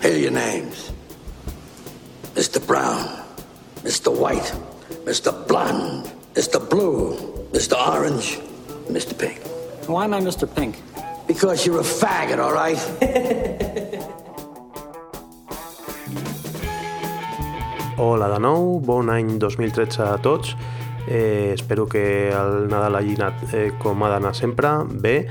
[0.00, 0.92] Here are your names
[2.34, 2.56] Mr.
[2.66, 3.04] Brown,
[3.84, 4.10] Mr.
[4.10, 4.54] White,
[5.04, 5.30] Mr.
[5.46, 6.58] Blonde, Mr.
[6.70, 7.18] Blue,
[7.52, 7.76] Mr.
[7.76, 8.40] Orange,
[8.88, 9.12] Mr.
[9.12, 9.40] Pink.
[9.86, 10.48] Why am I Mr.
[10.48, 10.80] Pink?
[11.26, 12.78] Because you're a faggot, all right?
[17.98, 20.56] Hola de nou, bon any 2013 a tots.
[21.08, 25.28] Eh, espero que el Nadal hagi anat eh, com ha d'anar sempre, bé.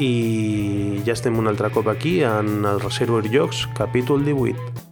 [0.00, 4.88] I ja estem un altre cop aquí en el Reservoir Jocs, capítol 18.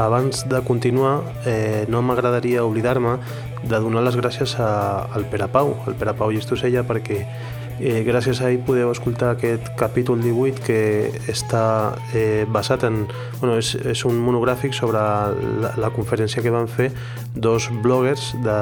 [0.00, 3.18] abans de continuar, eh, no m'agradaria oblidar-me
[3.62, 7.20] de donar les gràcies a, al Pere Pau, al Pere Pau Llistosella, perquè
[7.80, 10.80] eh, gràcies a ell podeu escoltar aquest capítol 18 que
[11.32, 13.06] està eh, basat en...
[13.40, 16.90] Bueno, és, és un monogràfic sobre la, la conferència que van fer
[17.34, 18.58] dos bloggers de,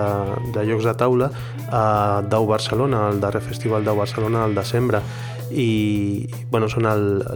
[0.55, 1.33] de llocs de taula
[1.69, 5.03] a Dau Barcelona, al darrer festival Dau Barcelona al desembre.
[5.49, 6.87] I bueno, són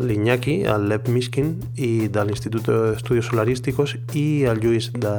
[0.04, 5.14] l'Iñaki, el Lev Miskin i de l'Institut d'Estudis Solarísticos i el Lluís de,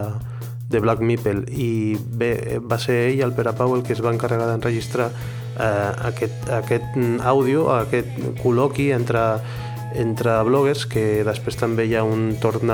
[0.70, 1.48] de Black Meeple.
[1.50, 5.10] I bé, va ser ell, el Pere Pau, el que es va encarregar d'enregistrar
[5.58, 8.10] aquest, aquest àudio, aquest
[8.42, 9.24] col·loqui entre,
[10.00, 12.72] entre bloggers que després també hi ha un torn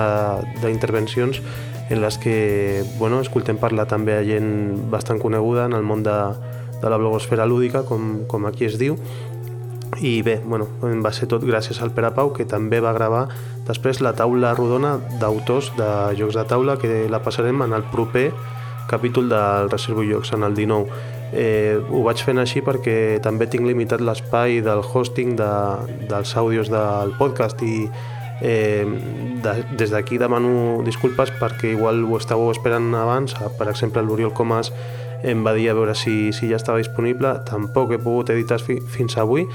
[0.62, 1.42] d'intervencions
[1.90, 6.16] en les que bueno, escoltem parlar també a gent bastant coneguda en el món de,
[6.82, 8.96] de la blogosfera lúdica, com, com aquí es diu,
[10.00, 10.68] i bé, bueno,
[11.04, 13.26] va ser tot gràcies al Pere Pau, que també va gravar
[13.68, 18.30] després la taula rodona d'autors de jocs de taula, que la passarem en el proper
[18.90, 21.19] capítol del Reservo Jocs, en el 19.
[21.32, 25.52] Eh, ho vaig fent així perquè també tinc limitat l'espai del hosting de,
[26.10, 27.84] dels àudios del podcast i
[28.42, 28.86] eh,
[29.44, 34.74] de, des d'aquí demano disculpes perquè igual ho estàveu esperant abans, per exemple l'Oriol Comas
[35.24, 38.80] em va dir a veure si, si ja estava disponible, tampoc he pogut editar fi,
[38.80, 39.46] fins avui,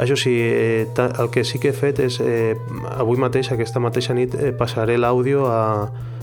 [0.00, 2.56] això sí, eh, el que sí que he fet és, eh,
[2.96, 5.44] avui mateix, aquesta mateixa nit, eh, passaré l'àudio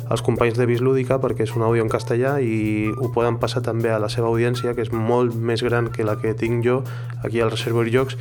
[0.10, 3.92] als companys de Bislúdica perquè és un àudio en castellà i ho poden passar també
[3.92, 6.82] a la seva audiència, que és molt més gran que la que tinc jo
[7.24, 8.18] aquí al Reservoir Jocs,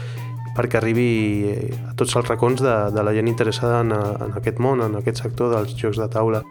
[0.56, 1.08] perquè arribi
[1.52, 4.96] eh, a tots els racons de, de la gent interessada en, en aquest món, en
[4.98, 6.42] aquest sector dels jocs de taula.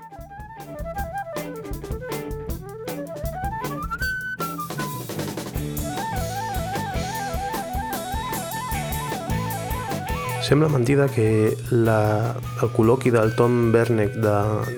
[10.46, 14.34] Sembla mentida que la, el col·loqui del Tom Bernek de,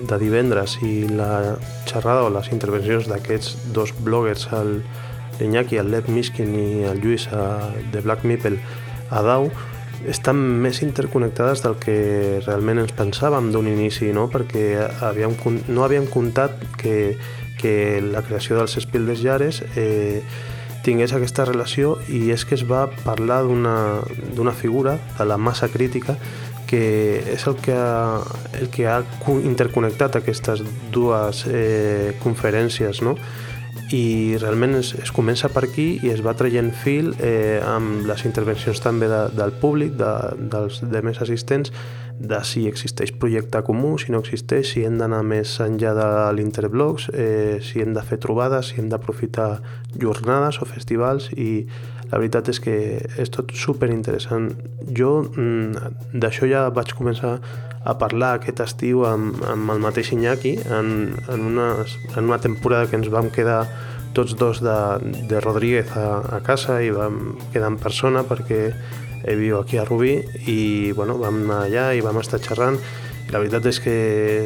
[0.08, 4.78] de divendres i la xerrada o les intervencions d'aquests dos bloggers, el
[5.36, 8.56] l'Iñaki, el Lev Miskin i el Lluís a, de Black Meeple
[9.12, 9.50] a Dau,
[10.08, 11.98] estan més interconnectades del que
[12.46, 14.30] realment ens pensàvem d'un inici, no?
[14.32, 14.70] perquè
[15.04, 15.36] havíem,
[15.68, 17.18] no havíem comptat que,
[17.60, 17.74] que
[18.08, 20.24] la creació dels Spiel des eh,
[20.84, 26.16] tingués aquesta relació i és que es va parlar d'una figura, de la massa crítica,
[26.68, 28.20] que és el que ha,
[28.60, 29.00] el que ha
[29.40, 30.62] interconnectat aquestes
[30.92, 33.16] dues eh, conferències, no?
[33.94, 38.24] I realment es, es comença per aquí i es va traient fil eh, amb les
[38.28, 40.12] intervencions també de, del públic, de,
[40.52, 41.72] dels de més assistents,
[42.18, 47.08] de si existeix projecte comú, si no existeix, si hem d'anar més enllà de l'Interblogs,
[47.14, 49.60] eh, si hem de fer trobades, si hem d'aprofitar
[49.96, 51.64] jornades o festivals i
[52.10, 52.74] la veritat és que
[53.20, 54.50] és tot super interessant.
[54.96, 57.38] Jo mm, d'això ja vaig començar
[57.84, 61.68] a parlar aquest estiu amb, amb el mateix Iñaki en, en, una,
[62.16, 63.64] en una temporada que ens vam quedar
[64.16, 64.78] tots dos de,
[65.28, 68.62] de Rodríguez a, a casa i vam quedar en persona perquè
[69.24, 70.16] he viu aquí a Rubí
[70.46, 72.78] i bueno, vam anar allà i vam estar xerrant.
[73.28, 73.94] I la veritat és que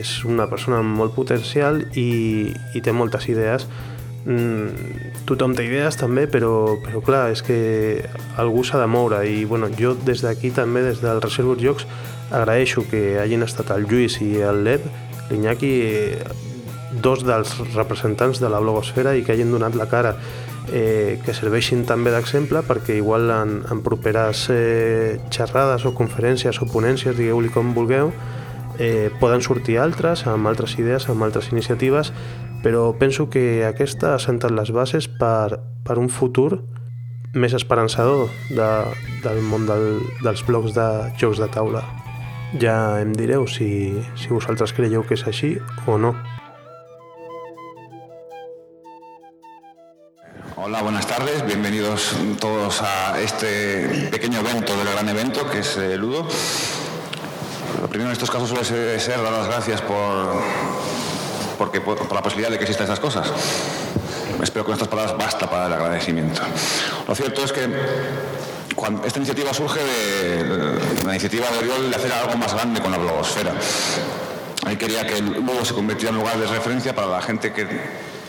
[0.01, 3.69] és una persona amb molt potencial i, i té moltes idees.
[4.23, 7.59] Mm, tothom té idees també però, però clar, és que
[8.39, 11.87] algú s'ha de moure i bueno, jo des d'aquí també des del Reservoir Jocs
[12.33, 14.89] agraeixo que hagin estat el Lluís i el Lev
[15.31, 15.73] l'Iñaki
[17.03, 20.17] dos dels representants de la blogosfera i que hagin donat la cara
[20.71, 26.69] eh, que serveixin també d'exemple perquè igual en, en properes eh, xerrades o conferències o
[26.69, 28.13] ponències, digueu-li com vulgueu,
[28.79, 32.13] eh, poden sortir altres, amb altres idees, amb altres iniciatives,
[32.63, 36.63] però penso que aquesta ha sentat les bases per, per un futur
[37.33, 38.71] més esperançador de,
[39.25, 40.89] del món del, dels blocs de
[41.19, 41.83] jocs de taula.
[42.61, 45.55] Ja em direu si, si vosaltres creieu que és així
[45.89, 46.13] o no.
[50.57, 51.47] Hola, buenas tardes.
[51.47, 56.27] Bienvenidos todos a este pequeño evento del gran evento que es eh, Ludo.
[57.81, 60.37] Lo primero en estos casos suele ser, dar las gracias por,
[61.57, 63.33] porque, por, la posibilidad de que existan estas cosas.
[64.43, 66.43] espero que con estas palabras basta para el agradecimiento.
[67.09, 67.67] Lo cierto es que
[68.75, 72.93] cuando esta iniciativa surge de la iniciativa de Oriol de hacer algo más grande con
[72.93, 73.53] la blogosfera.
[74.69, 77.67] Él quería que el blog se convirtiera en lugar de referencia para la gente que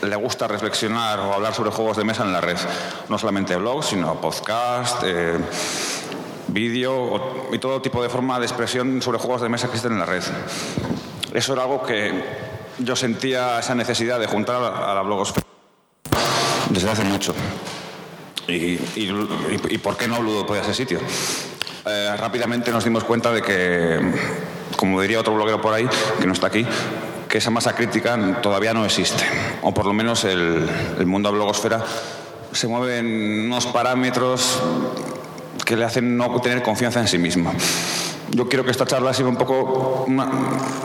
[0.02, 2.56] le gusta reflexionar o hablar sobre juegos de mesa en la red.
[3.08, 5.38] No solamente blogs, sino podcast, eh,
[6.48, 10.00] vídeo y todo tipo de forma de expresión sobre juegos de mesa que existen en
[10.00, 10.22] la red.
[11.32, 12.12] Eso era algo que
[12.78, 15.46] yo sentía esa necesidad de juntar a la blogosfera
[16.70, 17.34] desde hace mucho.
[18.46, 21.00] Y, por qué no Ludo podía ser sitio?
[21.86, 24.00] Eh, rápidamente nos dimos cuenta de que,
[24.76, 25.88] como diría otro bloguero por ahí,
[26.20, 26.66] que no está aquí,
[27.28, 29.24] que esa masa crítica todavía no existe.
[29.62, 30.68] O por lo menos el,
[31.06, 31.82] mundo de blogosfera
[32.52, 34.62] se mueve en unos parámetros
[35.64, 37.52] que le hacen no tener confianza en sí mismo.
[38.30, 40.06] Yo quiero que esta charla sea un poco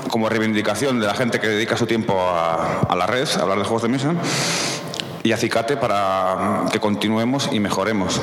[0.09, 3.57] como reivindicación de la gente que dedica su tiempo a, a la red, a hablar
[3.57, 4.13] de juegos de mesa,
[5.23, 8.21] y acicate para que continuemos y mejoremos.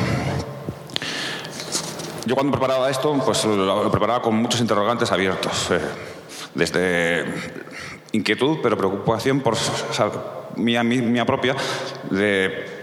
[2.24, 5.80] Yo cuando preparaba esto, pues lo preparaba con muchos interrogantes abiertos, eh,
[6.54, 7.24] desde
[8.12, 9.56] inquietud, pero preocupación por
[10.56, 11.54] mía, mía propia,
[12.10, 12.76] de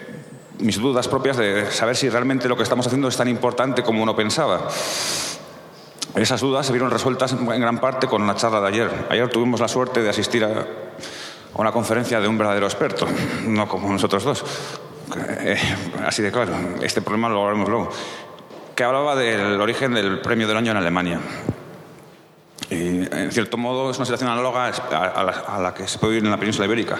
[0.60, 4.02] mis dudas propias de saber si realmente lo que estamos haciendo es tan importante como
[4.02, 4.68] uno pensaba.
[6.16, 9.08] Esas dudas se vieron resueltas en gran parte con la charla de ayer.
[9.10, 10.68] Ayer tuvimos la suerte de asistir a
[11.56, 13.08] una conferencia de un verdadero experto,
[13.46, 14.44] no como nosotros dos.
[15.16, 15.58] Eh,
[16.06, 17.90] así de claro, este problema lo hablaremos luego.
[18.76, 21.20] Que hablaba del origen del premio del año en Alemania.
[22.70, 26.32] Y, en cierto modo, es una situación análoga a la, que se puede vivir en
[26.32, 27.00] la península ibérica.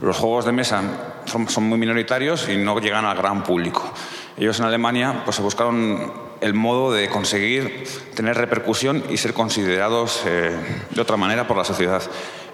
[0.00, 0.80] Los juegos de mesa
[1.24, 3.92] son, muy minoritarios y no llegan al gran público.
[4.36, 7.84] Ellos en Alemania pues, se buscaron el modo de conseguir
[8.14, 10.56] tener repercusión y ser considerados eh,
[10.90, 12.00] de otra manera por la sociedad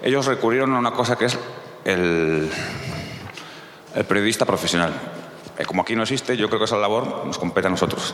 [0.05, 1.37] ellos recurrieron a una cosa que es
[1.83, 2.49] el,
[4.07, 4.93] periodista profesional.
[5.57, 8.13] Eh, como aquí no existe, yo creo que esa labor nos compete a nosotros.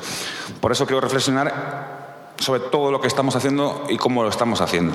[0.62, 4.94] Por eso quiero reflexionar sobre todo lo que estamos haciendo y cómo lo estamos haciendo.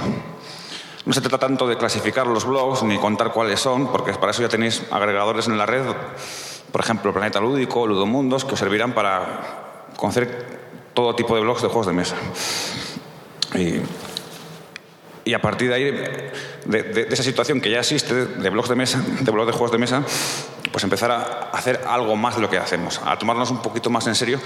[1.04, 4.40] No se trata tanto de clasificar los blogs ni contar cuáles son, porque para eso
[4.42, 5.84] ya tenéis agregadores en la red,
[6.72, 11.68] por ejemplo, Planeta Lúdico, Ludomundos, que os servirán para conocer todo tipo de blogs de
[11.68, 12.16] juegos de mesa.
[13.54, 13.80] Y
[15.26, 15.90] y a partir de ahí,
[16.66, 19.78] de, esa situación que ya existe de blogs de mesa, de blogs de juegos de
[19.78, 20.04] mesa,
[20.70, 24.06] pues empezar a hacer algo más de lo que hacemos, a tomarnos un poquito más
[24.06, 24.38] en serio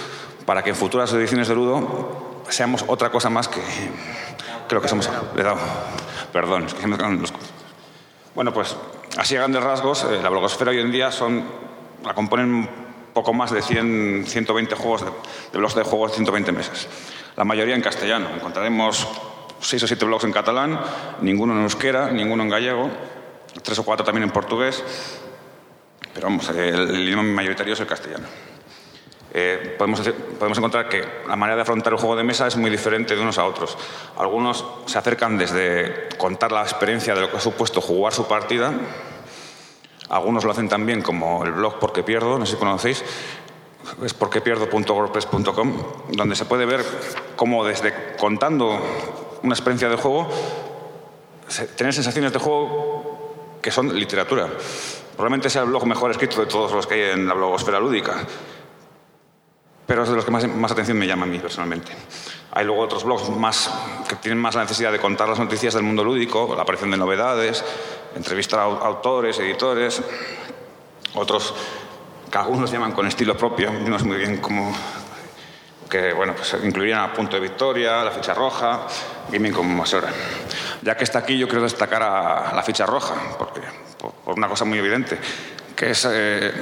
[0.47, 3.61] para que en futuras ediciones de Ludo seamos otra cosa más que,
[4.69, 5.11] creo que somos.
[5.37, 5.47] Le he.
[6.33, 7.35] Perdón, es que me los.
[8.35, 8.75] Bueno, pues
[9.19, 11.45] así a grandes rasgos, eh, la blogosfera hoy en día son,
[12.07, 12.71] la componen
[13.13, 15.11] poco más de 100, 120 juegos de,
[15.53, 16.89] de blogs de juegos de 120 meses.
[17.37, 18.31] La mayoría en castellano.
[18.35, 19.07] Encontraremos
[19.61, 20.81] seis o siete blogs en catalán,
[21.21, 22.91] ninguno en euskera, ninguno en gallego,
[23.63, 24.83] tres o cuatro también en portugués,
[26.15, 28.27] pero vamos, el, idioma mayoritario es el castellano.
[29.33, 30.01] Eh, podemos,
[30.39, 33.23] podemos, encontrar que la manera de afrontar el juego de mesa es muy diferente de
[33.23, 33.79] unos a otros.
[34.19, 38.73] Algunos se acercan desde contar la experiencia de lo que ha supuesto jugar su partida.
[40.09, 43.05] Algunos lo hacen también como el blog Porque Pierdo, no sé si conocéis,
[44.05, 46.85] es porquepierdo.wordpress.com, donde se puede ver
[47.37, 48.81] cómo desde contando
[49.43, 50.29] una experiencia de juego,
[51.77, 54.49] tener sensaciones de juego que son literatura.
[55.13, 58.25] Probablemente sea el blog mejor escrito de todos los que hay en la blogosfera lúdica,
[59.87, 61.93] pero es de los que más, más atención me llama a mí personalmente.
[62.53, 63.71] Hay luego otros blogs más,
[64.09, 66.97] que tienen más la necesidad de contar las noticias del mundo lúdico, la aparición de
[66.97, 67.65] novedades,
[68.15, 70.03] entrevistar a autores, editores,
[71.15, 71.55] otros
[72.31, 74.73] que algunos llaman con estilo propio, no es muy bien cómo
[75.91, 78.87] que bueno, pues incluirían a Punto de Victoria, la ficha roja,
[79.31, 80.09] Gaming como Masora.
[80.81, 83.61] Ya que está aquí, yo quiero destacar a la ficha roja, porque,
[83.99, 85.19] por, una cosa muy evidente,
[85.75, 86.09] que es.
[86.11, 86.53] Eh,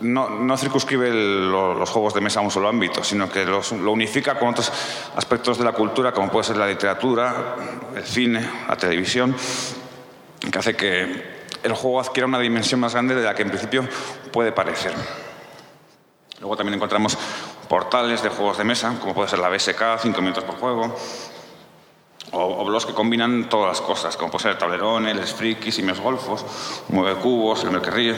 [0.00, 3.90] no, no, circunscribe los juegos de mesa a un solo ámbito, sino que los, lo
[3.90, 4.70] unifica con otros
[5.16, 7.56] aspectos de la cultura, como puede ser la literatura,
[7.96, 9.34] el cine, la televisión,
[10.52, 13.88] que hace que el juego adquiera una dimensión más grande de la que en principio
[14.30, 14.92] puede parecer.
[16.40, 17.18] Luego también encontramos
[17.68, 20.96] portales de juegos de mesa, como puede ser la BSK, 5 minutos por juego,
[22.32, 25.82] o, blogs que combinan todas las cosas, como puede ser el tablerón, el Frikis y
[25.82, 26.44] Mes Golfos,
[26.88, 28.14] Mueve Cubos, el Merquerríe,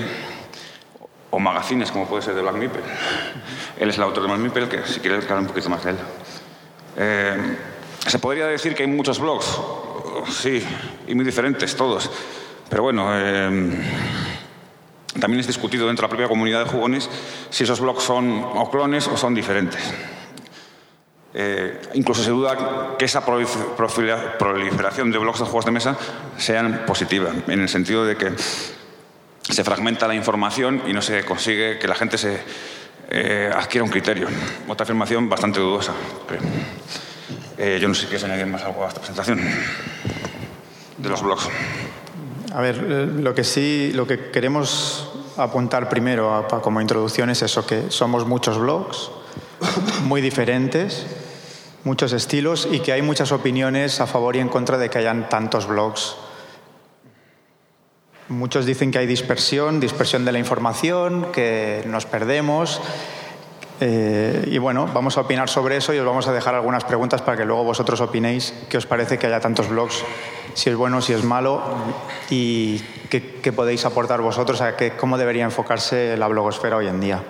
[1.31, 2.83] o magazines, como puede ser de Black Meeple.
[3.79, 5.91] Él es el autor de Black Meeple, que si quiere hablar un poquito más de
[5.91, 5.97] él.
[6.97, 7.57] Eh,
[8.07, 9.61] se podría decir que hay muchos blogs,
[10.31, 10.65] sí,
[11.07, 12.11] y muy diferentes todos,
[12.69, 13.09] pero bueno...
[13.13, 14.30] Eh,
[15.21, 17.09] también es discutido dentro de la propia comunidad de jugones
[17.51, 19.93] si esos blogs son o clones o son diferentes.
[21.33, 25.97] Eh, incluso se duda que esa proliferación de blogs de juegos de mesa
[26.37, 28.33] sean positiva, en el sentido de que
[29.43, 32.41] se fragmenta la información y no se consigue que la gente se
[33.11, 34.29] eh, adquiera un criterio.
[34.69, 35.93] Otra afirmación bastante dudosa.
[37.57, 39.41] Eh, yo no sé si quieres añadir más algo a esta presentación
[40.99, 41.49] de los blogs.
[42.53, 45.10] A ver, lo que sí, lo que queremos
[45.43, 49.11] apuntar primero como introducción es eso, que somos muchos blogs,
[50.05, 51.07] muy diferentes,
[51.85, 55.29] muchos estilos y que hay muchas opiniones a favor y en contra de que hayan
[55.29, 56.17] tantos blogs.
[58.29, 62.81] Muchos dicen que hay dispersión, dispersión de la información, que nos perdemos.
[63.83, 67.23] Eh, y bueno, vamos a opinar sobre eso y os vamos a dejar algunas preguntas
[67.23, 70.05] para que luego vosotros opinéis qué os parece que haya tantos blogs,
[70.53, 71.63] si es bueno, si es malo
[72.29, 77.23] y qué, podéis aportar vosotros a que, cómo debería enfocarse la blogosfera hoy en día.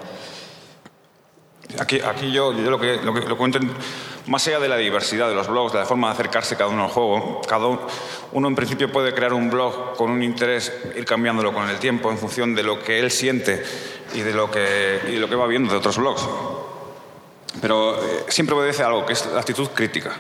[1.79, 3.59] Aquí, aquí yo, yo lo, que, lo, que, lo cuento
[4.27, 6.85] más allá de la diversidad de los blogs, de la forma de acercarse cada uno
[6.85, 7.67] al juego, cada
[8.33, 12.11] uno, en principio puede crear un blog con un interés, ir cambiándolo con el tiempo
[12.11, 13.63] en función de lo que él siente
[14.15, 16.23] y de lo que, y lo que va viendo de otros blogs.
[17.61, 20.13] Pero eh, siempre obedece a algo, que es la actitud crítica.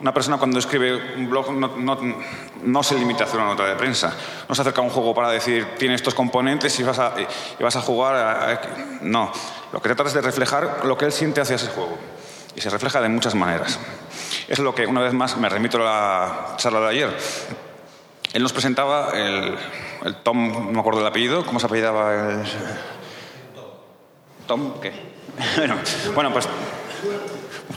[0.00, 4.14] Una persona cuando escribe un blog no, se limita a hacer una nota de prensa.
[4.48, 7.80] No se acerca a un juego para decir, tiene estos componentes y vas a, a
[7.82, 8.60] jugar.
[9.02, 9.30] No.
[9.72, 11.98] Lo que trata es de reflejar lo que él siente hacia ese juego
[12.56, 13.78] y se refleja de muchas maneras.
[14.48, 17.16] Es lo que, una vez más, me remito a la charla de ayer.
[18.32, 19.56] Él nos presentaba el,
[20.22, 22.14] Tom, no me acuerdo del apellido, ¿cómo se apellidaba?
[22.14, 22.42] El...
[24.46, 24.92] ¿Tom qué?
[26.14, 26.48] bueno, pues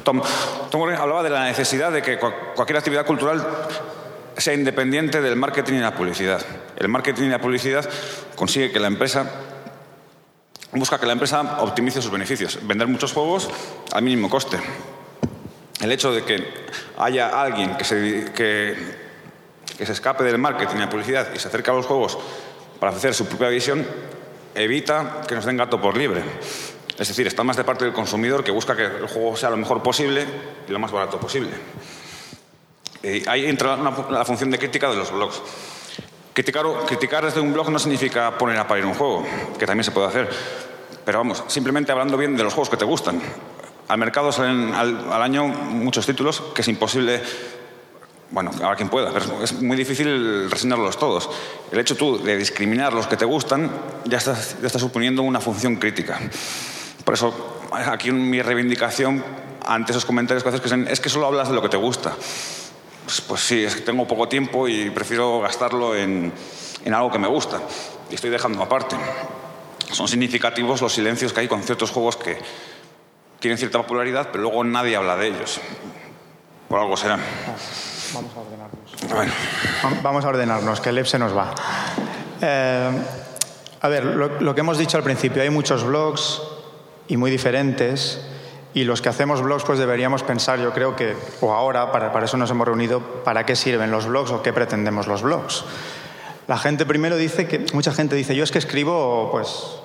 [0.03, 0.21] Tom,
[0.71, 3.45] Tom hablaba de la necesidad de que cualquier actividad cultural
[4.37, 6.41] sea independiente del marketing y la publicidad.
[6.77, 7.87] El marketing y la publicidad
[8.35, 9.25] consigue que la empresa
[10.71, 13.49] busca que la empresa optimice sus beneficios, vender muchos juegos
[13.91, 14.57] al mínimo coste.
[15.79, 16.43] El hecho de que
[16.97, 18.75] haya alguien que se, que,
[19.77, 22.17] se escape del marketing y la publicidad y se acerque a los juegos
[22.79, 23.85] para hacer su propia visión
[24.55, 26.23] evita que nos den gato por libre.
[26.97, 29.57] Es decir, está más de parte del consumidor que busca que el juego sea lo
[29.57, 30.25] mejor posible
[30.67, 31.51] y lo más barato posible.
[33.01, 35.41] Y ahí entra la función de crítica de los blogs.
[36.33, 39.23] Criticar, desde un blog no significa poner a parir un juego,
[39.59, 40.29] que también se puede hacer.
[41.05, 43.21] Pero vamos, simplemente hablando bien de los juegos que te gustan.
[43.87, 47.21] Al mercado salen al, año muchos títulos que es imposible
[48.31, 51.29] bueno, a quien pueda, pero es muy difícil reseñarlos todos.
[51.71, 53.69] El hecho tú de discriminar los que te gustan
[54.05, 56.19] ya estás, ya estás suponiendo una función crítica.
[57.03, 57.33] Por eso,
[57.71, 59.23] aquí mi reivindicación
[59.65, 61.77] ante esos comentarios que haces que es, es que solo hablas de lo que te
[61.77, 62.13] gusta.
[63.05, 66.31] Pues, pues, sí, es que tengo poco tiempo y prefiero gastarlo en,
[66.85, 67.61] en algo que me gusta.
[68.09, 68.95] Y estoy dejando aparte.
[69.91, 72.37] Son significativos los silencios que hay con ciertos juegos que
[73.39, 75.59] tienen cierta popularidad, pero luego nadie habla de ellos.
[76.69, 77.21] Por algo serán.
[78.13, 80.01] Vamos a ordenarnos.
[80.01, 81.53] Vamos a ordenarnos, que el EP se nos va.
[82.41, 82.91] Eh,
[83.81, 86.41] a ver, lo, lo que hemos dicho al principio, hay muchos blogs
[87.07, 88.21] y muy diferentes.
[88.73, 92.25] Y los que hacemos blogs, pues deberíamos pensar, yo creo que, o ahora, para, para
[92.25, 95.63] eso nos hemos reunido, para qué sirven los blogs o qué pretendemos los blogs.
[96.47, 99.77] La gente primero dice que, mucha gente dice, yo es que escribo, pues,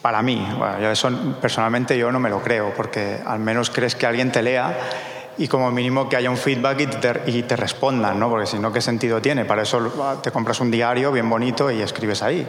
[0.00, 0.46] para mí.
[0.58, 1.10] Bueno, eso
[1.40, 4.78] personalmente yo no me lo creo, porque al menos crees que alguien te lea
[5.38, 8.28] y como mínimo que haya un feedback y te, y te respondan, ¿no?
[8.28, 9.44] Porque si no, ¿qué sentido tiene?
[9.44, 12.46] Para eso te compras un diario bien bonito y escribes ahí.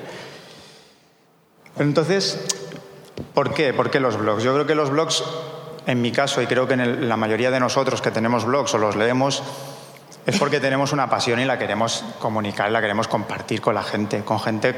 [1.74, 2.46] Pero entonces,
[3.36, 3.74] ¿por qué?
[3.74, 4.42] ¿Por qué los blogs?
[4.42, 5.24] Yo creo que los blogs
[5.86, 8.78] en mi caso, y creo que en la mayoría de nosotros que tenemos blogs o
[8.78, 9.44] los leemos,
[10.26, 14.24] es porque tenemos una pasión y la queremos comunicar, la queremos compartir con la gente,
[14.24, 14.76] con gente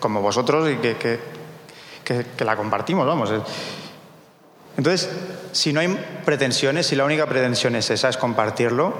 [0.00, 0.96] como vosotros y que,
[2.04, 3.30] que, la compartimos, vamos.
[4.78, 5.10] Entonces,
[5.52, 5.88] si no hay
[6.24, 8.94] pretensiones, si la única pretensión es esa, es compartirlo,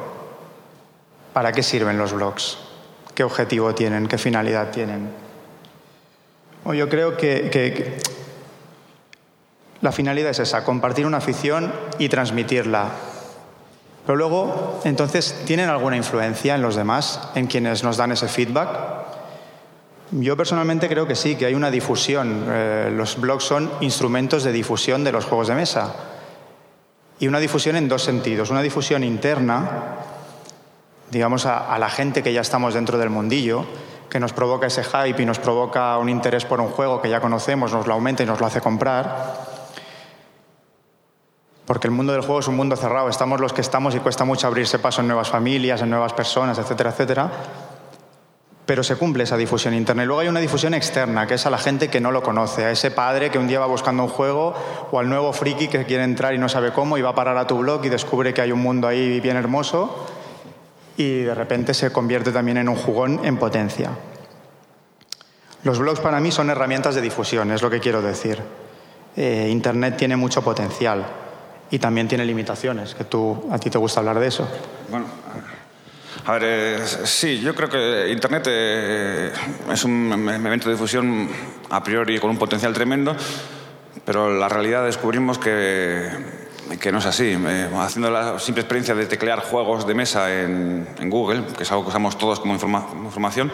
[1.32, 2.58] ¿para qué sirven los blogs?
[3.14, 4.08] ¿Qué objetivo tienen?
[4.08, 5.10] ¿Qué finalidad tienen?
[6.75, 7.48] yo creo que
[9.83, 12.90] la finalidad es esa, compartir una afición y transmitirla.
[14.06, 18.68] Pero luego, entonces, ¿tienen alguna influencia en los demás, en quienes nos dan ese feedback?
[20.12, 22.47] Yo personalmente creo que sí, que hay una difusión.
[22.49, 25.92] Eh, los blogs son instrumentos de difusión de los juegos de mesa.
[27.18, 28.50] Y una difusión en dos sentidos.
[28.50, 29.97] Una difusión interna,
[31.11, 33.66] digamos, a, a la gente que ya estamos dentro del mundillo,
[34.09, 37.21] que nos provoca ese hype y nos provoca un interés por un juego que ya
[37.21, 39.55] conocemos, nos lo aumenta y nos lo hace comprar
[41.66, 44.25] porque el mundo del juego es un mundo cerrado, estamos los que estamos y cuesta
[44.25, 47.30] mucho abrirse paso en nuevas familias, en nuevas personas, etcétera, etcétera.
[48.64, 50.04] Pero se cumple esa difusión interna.
[50.04, 52.64] Y luego hay una difusión externa, que es a la gente que no lo conoce,
[52.64, 54.54] a ese padre que un día va buscando un juego
[54.90, 57.37] o al nuevo friki que quiere entrar y no sabe cómo y va a parar
[57.37, 60.06] a tu blog y descubre que hay un mundo ahí bien hermoso
[60.96, 63.90] y de repente se convierte también en un jugón en potencia.
[65.64, 68.40] Los blogs para mí son herramientas de difusión, es lo que quiero decir.
[69.16, 71.25] Eh, Internet tiene mucho potencial
[71.70, 74.46] y también tiene limitaciones, que tú, a ti te gusta hablar de eso.
[74.88, 75.06] Bueno,
[76.25, 79.32] a ver, eh, sí, yo creo que Internet eh,
[79.73, 81.28] es un evento de difusión
[81.70, 83.16] a priori con un potencial tremendo,
[84.04, 86.08] pero la realidad descubrimos que,
[86.80, 87.37] que no es así.
[87.76, 91.85] haciendo la simple experiencia de teclear juegos de mesa en, en Google, que es algo
[91.85, 93.52] que usamos todos como información,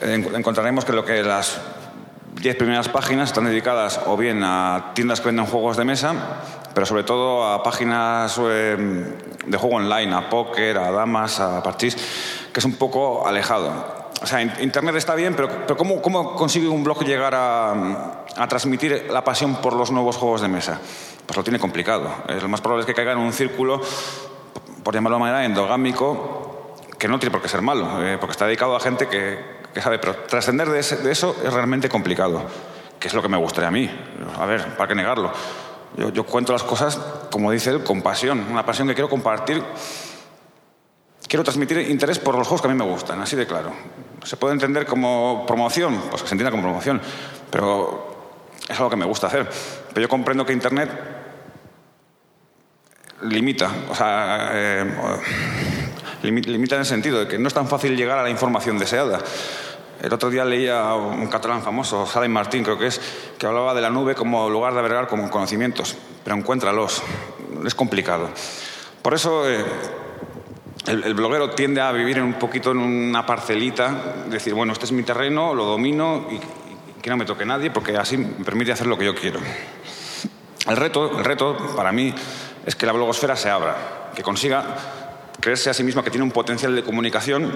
[0.00, 1.60] encontraremos que lo que las
[2.40, 6.14] diez primeras páginas están dedicadas o bien a tiendas que venden juegos de mesa,
[6.74, 8.76] pero sobre todo a páginas eh,
[9.46, 11.96] de juego online, a póker, a damas, a parchís,
[12.52, 14.00] que es un poco alejado.
[14.22, 19.08] O sea, Internet está bien, pero, ¿cómo, ¿cómo, consigue un blog llegar a, a, transmitir
[19.10, 20.78] la pasión por los nuevos juegos de mesa?
[21.26, 22.10] Pues lo tiene complicado.
[22.28, 23.80] lo más probable es que caiga en un círculo,
[24.82, 28.46] por llamarlo de manera, endogámico, que no tiene por qué ser malo, eh, porque está
[28.46, 29.38] dedicado a gente que,
[29.72, 32.42] que sabe, pero trascender de, eso es realmente complicado,
[32.98, 33.90] que es lo que me gustaría a mí.
[34.38, 35.32] A ver, ¿para qué negarlo?
[35.96, 36.96] Yo, cuento las cosas,
[37.30, 39.62] como dice él, con pasión, una pasión que quiero compartir.
[41.26, 43.72] Quiero transmitir interés por los juegos que a mí me gustan, así de claro.
[44.24, 47.00] Se puede entender como promoción, pues que se entienda como promoción,
[47.50, 48.34] pero
[48.68, 49.48] es algo que me gusta hacer.
[49.88, 50.90] Pero yo comprendo que Internet
[53.22, 54.84] limita, o sea, eh,
[56.22, 59.20] limita en el sentido de que no es tan fácil llegar a la información deseada.
[60.00, 63.00] El otro día leía un catalán famoso, Salem Martín, creo que es,
[63.38, 67.02] que hablaba de la nube como lugar de albergar como conocimientos, pero encuéntralos,
[67.66, 68.30] es complicado.
[69.02, 69.62] Por eso eh,
[70.86, 74.92] el, bloguero tiende a vivir en un poquito en una parcelita, decir, bueno, este es
[74.92, 76.40] mi terreno, lo domino y,
[77.02, 79.38] que no me toque nadie, porque así me permite hacer lo que yo quiero.
[80.66, 82.14] El reto, el reto para mí
[82.64, 84.64] es que la blogosfera se abra, que consiga
[85.40, 87.52] creerse a sí misma que tiene un potencial de comunicación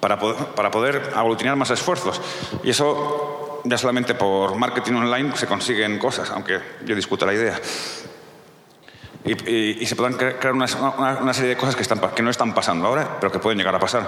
[0.00, 2.20] para poder, para poder aglutinar más esfuerzos.
[2.62, 7.60] Y eso ya solamente por marketing online se consiguen cosas, aunque yo discuto la idea.
[9.24, 10.66] Y, se puedan crear una,
[11.20, 13.74] una, serie de cosas que, están, que no están pasando ahora, pero que pueden llegar
[13.74, 14.06] a pasar.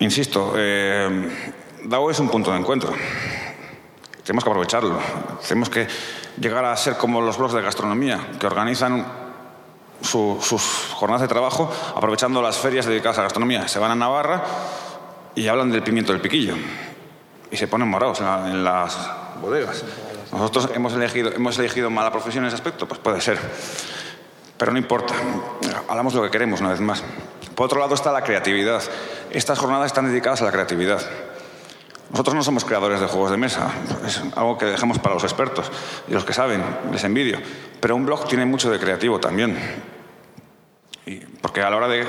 [0.00, 1.30] Insisto, eh,
[1.84, 2.92] DAO es un punto de encuentro.
[4.24, 4.98] Tenemos que aprovecharlo.
[5.46, 5.86] Tenemos que
[6.40, 9.06] llegar a ser como los blogs de gastronomía, que organizan
[10.02, 10.62] sus
[10.94, 13.68] jornadas de trabajo aprovechando las ferias dedicadas a la gastronomía.
[13.68, 14.42] Se van a Navarra
[15.34, 16.54] y hablan del pimiento del piquillo.
[17.50, 18.96] Y se ponen morados en, las
[19.40, 19.84] bodegas.
[20.32, 23.38] Nosotros hemos elegido, hemos elegido mala profesión en ese aspecto, pues puede ser.
[24.56, 25.14] Pero no importa,
[25.88, 27.02] hablamos lo que queremos una vez más.
[27.54, 28.82] Por otro lado está la creatividad.
[29.30, 31.00] Estas jornadas están dedicadas a la creatividad.
[32.10, 33.70] Nosotros no somos creadores de juegos de mesa,
[34.04, 35.70] es algo que dejamos para los expertos
[36.08, 37.38] y los que saben, les envidio.
[37.80, 39.56] Pero un blog tiene mucho de creativo también.
[41.40, 42.06] Porque a la hora de,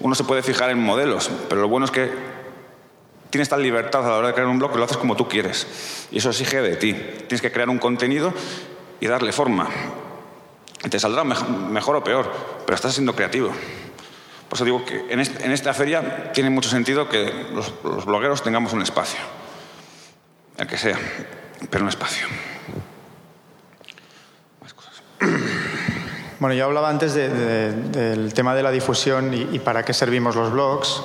[0.00, 2.10] Uno se puede fijar en modelos, pero lo bueno es que
[3.30, 5.28] tienes tal libertad a la hora de crear un blog que lo haces como tú
[5.28, 5.66] quieres.
[6.10, 6.92] Y eso exige de ti.
[6.92, 8.32] Tienes que crear un contenido
[9.00, 9.68] y darle forma.
[10.88, 12.30] Te saldrá mejor o peor,
[12.66, 13.52] pero estás siendo creativo.
[14.52, 17.72] Por eso digo que en, esta feria tiene mucho sentido que los,
[18.04, 19.18] blogueros tengamos un espacio,
[20.58, 20.98] el que sea,
[21.70, 22.26] pero un espacio.
[26.42, 31.00] Bueno, yo hablaba antes del tema de la difusión y, para qué servimos los blogs.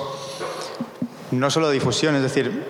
[1.30, 2.66] No solo difusión, es decir,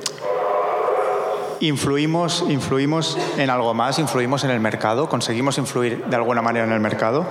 [1.60, 6.72] influimos, influimos en algo más, influimos en el mercado, conseguimos influir de alguna manera en
[6.72, 7.24] el mercado.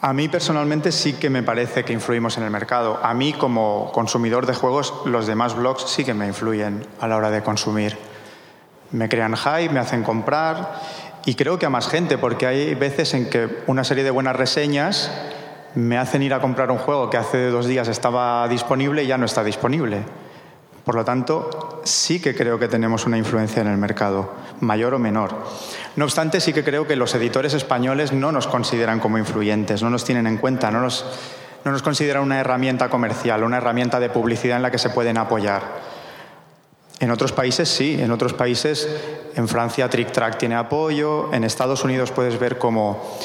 [0.00, 2.98] A mí personalmente sí que me parece que influimos en el mercado.
[3.02, 7.18] A mí como consumidor de juegos, los demás blogs sí que me influyen a la
[7.18, 7.98] hora de consumir.
[8.92, 10.80] Me crean hype, me hacen comprar
[11.24, 14.34] y creo que a más gente, porque hay veces en que una serie de buenas
[14.34, 15.10] reseñas
[15.74, 19.18] me hacen ir a comprar un juego que hace dos días estaba disponible y ya
[19.18, 20.02] no está disponible.
[20.84, 24.98] Por lo tanto, sí que creo que tenemos una influencia en el mercado, mayor o
[24.98, 25.36] menor.
[25.96, 29.90] No obstante, sí que creo que los editores españoles no nos consideran como influyentes, no
[29.90, 31.04] nos tienen en cuenta, no nos,
[31.64, 35.97] no consideran una herramienta comercial, una herramienta de publicidad en la que se pueden apoyar.
[37.00, 38.88] En otros países sí, en otros países,
[39.34, 43.16] en Francia Trick Track tiene apoyo, en Estados Unidos puedes ver cómo,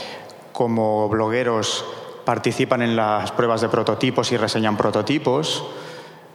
[0.51, 1.83] cómo blogueros
[2.25, 5.65] participan en las pruebas de prototipos y reseñan prototipos.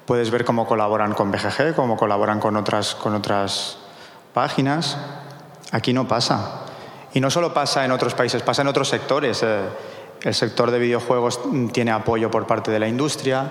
[0.07, 3.79] Puedes ver cómo colaboran con BGG, cómo colaboran con otras, con otras
[4.35, 4.99] páginas.
[5.71, 6.63] Aquí no pasa.
[7.15, 9.43] Y no solo pasa en otros países, pasa en otros sectores.
[9.43, 9.61] Eh,
[10.23, 11.41] el sector de videojuegos
[11.73, 13.51] tiene apoyo por parte de la industria,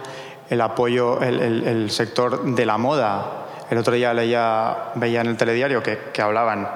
[0.49, 3.46] el apoyo, el, sector de la moda.
[3.69, 6.67] El otro día leía, veía en el telediario que, que hablaban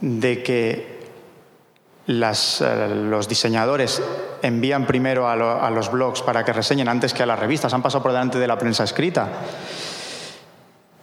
[0.00, 0.98] de que
[2.08, 4.02] eh, los diseñadores
[4.40, 8.02] envían primero a, los blogs para que reseñen antes que a las revistas, han pasado
[8.02, 9.28] por delante de la prensa escrita.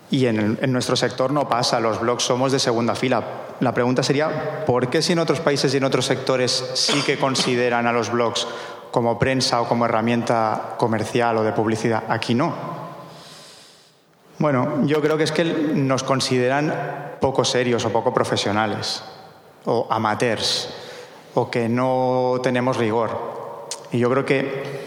[0.10, 3.24] Y en, nuestro sector no pasa, los blogs somos de segunda fila.
[3.60, 7.18] La pregunta sería, ¿por qué si en otros países y en otros sectores sí que
[7.18, 8.48] consideran a los blogs
[8.91, 12.04] como prensa o como herramienta comercial o de publicidad?
[12.08, 12.85] Aquí no.
[14.38, 19.04] Bueno, yo creo que es que nos consideran poco serios o poco profesionales
[19.65, 20.69] o amateurs
[21.36, 23.67] o que no tenemos rigor.
[23.91, 24.86] Y yo creo que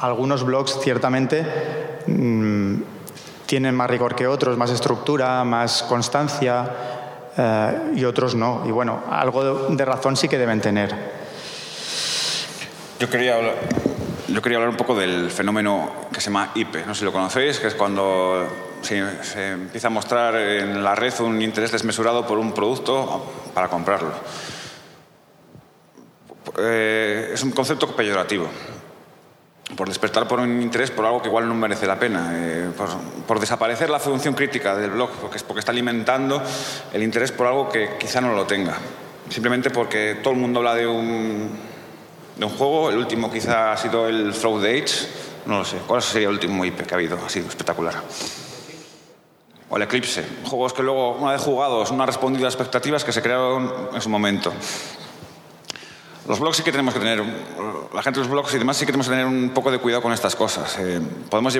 [0.00, 1.44] algunos blogs ciertamente
[2.06, 2.74] mm,
[3.46, 6.70] tienen más rigor que otros, más estructura, más constancia
[7.36, 8.62] eh, y otros no.
[8.66, 10.94] Y bueno, algo de, razón sí que deben tener.
[13.00, 13.54] Yo quería hablar,
[14.28, 16.86] yo quería hablar un poco del fenómeno que se llama IP.
[16.86, 18.46] No sé si lo conocéis, que es cuando
[18.84, 23.68] se, se, empieza a mostrar en la red un interés desmesurado por un producto para
[23.68, 24.12] comprarlo.
[26.58, 28.46] Eh, es un concepto peyorativo.
[29.76, 32.30] Por despertar por un interés por algo que igual no merece la pena.
[32.34, 32.70] Eh,
[33.26, 36.42] por, desaparecer la función crítica del blog, porque, es porque está alimentando
[36.92, 38.76] el interés por algo que quizá no lo tenga.
[39.28, 41.50] Simplemente porque todo el mundo habla de un,
[42.36, 42.90] de un juego.
[42.90, 45.08] El último quizá ha sido el Throw the Age.
[45.46, 45.78] No lo sé.
[45.86, 47.18] ¿Cuál sería el último IP que ha habido?
[47.24, 47.94] Ha sido espectacular
[49.68, 53.04] o el Eclipse, juegos que luego, una vez jugados, no han respondido a las expectativas
[53.04, 54.52] que se crearon en su momento.
[56.28, 57.22] Los blogs sí que tenemos que tener,
[57.92, 59.78] la gente de los blogs y demás sí que tenemos que tener un poco de
[59.78, 60.78] cuidado con estas cosas.
[60.78, 61.52] Eh, podemos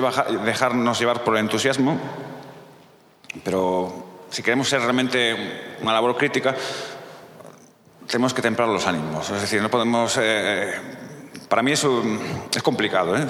[0.43, 1.99] dejarnos llevar por el entusiasmo,
[3.43, 6.55] pero si queremos ser realmente una labor crítica,
[8.07, 9.29] tenemos que templar los ánimos.
[9.29, 10.17] Es decir, no podemos...
[10.19, 10.73] Eh,
[11.47, 12.03] para mí eso
[12.53, 13.15] es complicado.
[13.15, 13.27] ¿eh?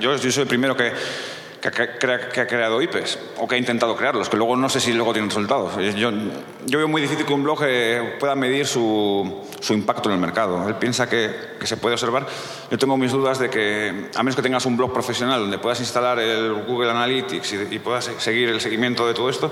[0.00, 0.92] yo, yo soy el primero que
[1.70, 5.12] que ha, creado IPs o que ha intentado crearlos, que luego no sé si luego
[5.12, 5.74] tienen resultados.
[5.96, 6.10] Yo,
[6.66, 10.20] yo veo muy difícil que un blog eh, pueda medir su, su, impacto en el
[10.20, 10.68] mercado.
[10.68, 12.26] Él piensa que, que, se puede observar.
[12.70, 15.80] Yo tengo mis dudas de que, a menos que tengas un blog profesional donde puedas
[15.80, 19.50] instalar el Google Analytics y puedas seguir el seguimiento de todo esto,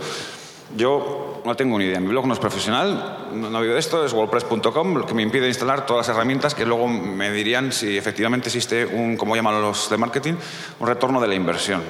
[0.76, 2.00] yo no tengo ni idea.
[2.00, 5.48] Mi blog no es profesional, no, habido de esto, es wordpress.com, lo que me impide
[5.48, 9.90] instalar todas las herramientas que luego me dirían si efectivamente existe un, como llaman los
[9.90, 10.34] de marketing,
[10.80, 11.82] un retorno de la inversión.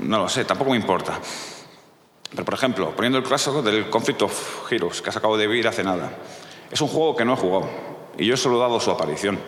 [0.00, 1.18] No lo sé, tampoco me importa.
[2.30, 5.66] Pero, por ejemplo, poniendo el caso del Conflict of Heroes, que has acabado de vivir
[5.66, 6.12] hace nada.
[6.70, 7.68] Es un juego que no he jugado
[8.16, 9.38] y yo he dado su aparición.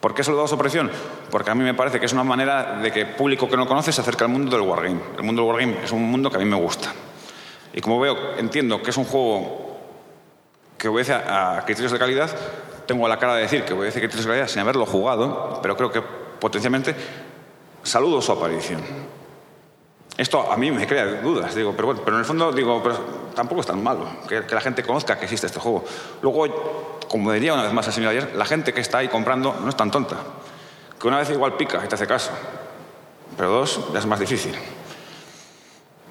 [0.00, 0.90] ¿Por qué he dado su aparición?
[1.30, 3.92] Porque a mí me parece que es una manera de que público que no conoce
[3.92, 5.00] se acerque al mundo del wargame.
[5.16, 6.92] El mundo del wargame es un mundo que a mí me gusta.
[7.76, 9.76] Y como veo, entiendo que es un juego
[10.78, 12.30] que obedece a, criterios de calidad,
[12.86, 15.76] tengo la cara de decir que obedece a criterios de calidad sin haberlo jugado, pero
[15.76, 16.96] creo que potencialmente
[17.82, 18.80] saludo su aparición.
[20.16, 22.98] Esto a mí me crea dudas, digo, pero bueno, pero en el fondo digo, pero
[23.34, 25.84] tampoco es tan malo que, la gente conozca que existe este juego.
[26.22, 29.54] Luego, como diría una vez más el señor ayer, la gente que está ahí comprando
[29.60, 30.16] no es tan tonta.
[30.98, 32.30] Que una vez igual pica y te hace caso,
[33.36, 34.56] pero dos ya es más difícil.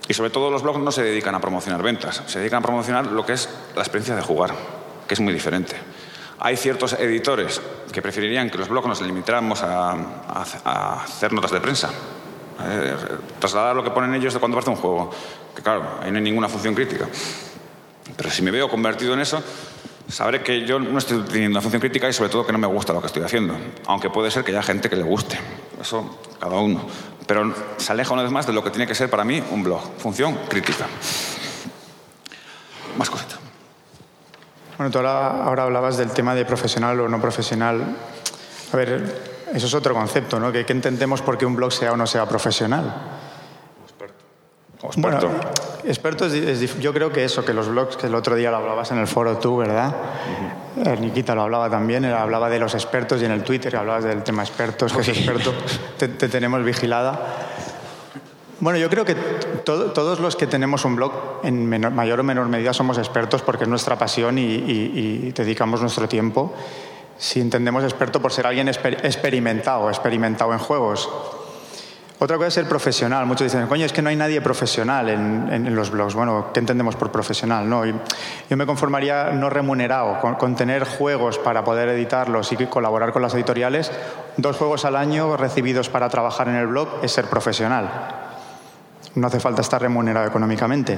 [0.08, 3.08] Y sobre todo los blogs no se dedican a promocionar ventas, se dedican a promocionar
[3.08, 4.54] lo que es la experiencia de jugar,
[5.08, 5.76] que es muy diferente.
[6.40, 9.94] Hay ciertos editores que preferirían que los blogs nos limitáramos a,
[11.04, 11.90] hacer notas de prensa,
[12.62, 12.96] eh,
[13.40, 15.10] trasladar lo que ponen ellos de cuando parte un juego,
[15.56, 17.08] que claro, ahí no hay ninguna función crítica.
[18.16, 19.42] Pero si me veo convertido en eso,
[20.08, 22.68] sabré que yo no estoy teniendo una función crítica y sobre todo que no me
[22.68, 23.56] gusta lo que estoy haciendo,
[23.88, 25.38] aunque puede ser que haya gente que le guste,
[25.82, 26.86] eso cada uno
[27.28, 29.64] pero se aleja una vez más de lo que tiene que ser para mí un
[29.64, 30.86] blog, función crítica.
[32.98, 33.40] Más cositas.
[34.78, 37.84] Bueno, tú ahora, hablabas del tema de profesional o no profesional.
[38.72, 39.22] A ver,
[39.54, 40.52] eso es otro concepto, ¿no?
[40.52, 42.94] Que, que entendemos por qué un blog sea o no sea profesional.
[44.98, 45.20] Bueno,
[45.84, 48.92] experto es, yo creo que eso, que los blogs, que el otro día lo hablabas
[48.92, 49.94] en el foro tú, ¿verdad?
[50.86, 54.24] Eh, Nikita lo hablaba también, hablaba de los expertos y en el Twitter hablabas del
[54.24, 55.54] tema expertos, que es experto,
[55.98, 57.20] te, tenemos vigilada.
[58.60, 59.16] Bueno, yo creo que
[59.66, 61.12] todos los que tenemos un blog,
[61.44, 66.54] en mayor o menor medida, somos expertos porque es nuestra pasión y dedicamos nuestro tiempo.
[67.18, 71.10] Si entendemos experto por ser alguien experimentado, experimentado en juegos,
[72.18, 73.26] otra cosa es ser profesional.
[73.26, 76.16] Muchos dicen, coño, es que no hay nadie profesional en, los blogs.
[76.16, 77.70] Bueno, ¿qué entendemos por profesional?
[77.70, 83.22] No, yo me conformaría no remunerado, con, tener juegos para poder editarlos y colaborar con
[83.22, 83.92] las editoriales.
[84.38, 87.90] Dos juegos al año recibidos para trabajar en el blog es ser profesional.
[89.16, 90.98] No hace falta estar remunerado económicamente.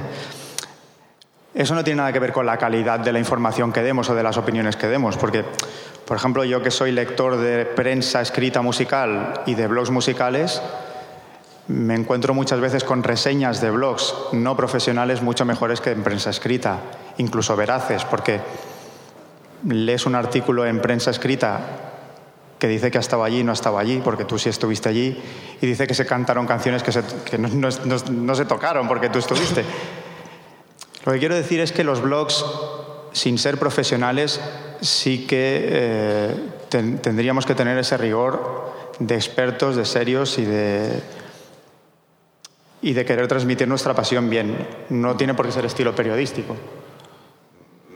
[1.56, 4.13] Eso no tiene nada que ver con la calidad de la información que demos o
[4.13, 5.43] de las opiniones que demos, porque,
[6.06, 10.62] por ejemplo, yo que soy lector de prensa escrita musical y de blogs musicales,
[11.67, 16.30] me encuentro muchas veces con reseñas de blogs no profesionales mucho mejores que en prensa
[16.30, 16.80] escrita,
[17.17, 18.39] incluso veraces, porque
[19.67, 21.60] lees un artículo en prensa escrita
[22.58, 24.89] que dice que ha estado allí y no ha estado allí, porque tú sí estuviste
[24.89, 25.21] allí,
[25.62, 29.63] y dice que se cantaron canciones que, no, se tocaron porque tú estuviste.
[31.06, 32.43] Lo que quiero decir es que los blogs,
[33.12, 34.41] sin ser profesionales,
[34.82, 36.36] sí que eh,
[36.69, 40.99] tendríamos que tener ese rigor de expertos, de serios y de,
[42.81, 44.67] y de querer transmitir nuestra pasión bien.
[44.89, 46.55] No tiene por qué ser estilo periodístico.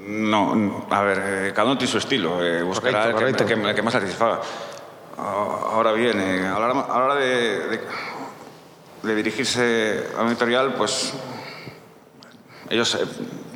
[0.08, 3.36] No, a ver, eh, cada uno tiene su estilo, eh, buscará el,
[3.76, 4.42] que, más satisfaga.
[5.18, 7.80] Ahora bien, eh, a la hora, de,
[9.04, 11.14] de, dirigirse a un editorial, pues
[12.70, 12.98] ellos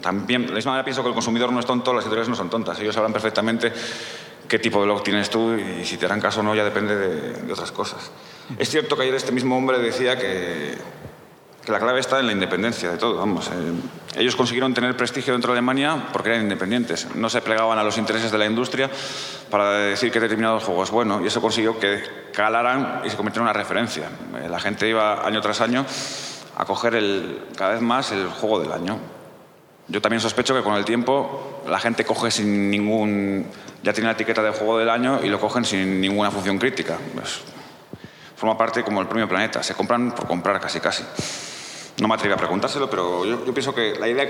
[0.01, 2.35] también, de la misma manera pienso que el consumidor no es tonto, las editoriales no
[2.35, 3.73] son tontas, ellos sabrán perfectamente
[4.47, 6.95] qué tipo de blog tienes tú y si te harán caso o no ya depende
[6.95, 8.11] de, de otras cosas.
[8.57, 10.77] Es cierto que ayer este mismo hombre decía que
[11.65, 13.17] que la clave está en la independencia de todo.
[13.17, 17.07] Vamos, eh, ellos consiguieron tener prestigio dentro de Alemania porque eran independientes.
[17.15, 18.89] No se plegaban a los intereses de la industria
[19.49, 23.47] para decir que determinado juego es bueno y eso consiguió que calaran y se convirtieran
[23.47, 24.09] en una referencia.
[24.41, 25.85] Eh, la gente iba año tras año
[26.55, 28.99] a coger el, cada vez más el juego del año.
[29.87, 33.47] Yo también sospecho que con el tiempo la gente coge sin ningún...
[33.83, 36.97] ya tiene la etiqueta de juego del año y lo cogen sin ninguna función crítica.
[37.13, 37.41] Pues,
[38.35, 39.61] forma parte como el premio Planeta.
[39.61, 41.03] Se compran por comprar casi casi.
[41.99, 44.27] No me atreví a preguntárselo, pero yo, pienso que la idea,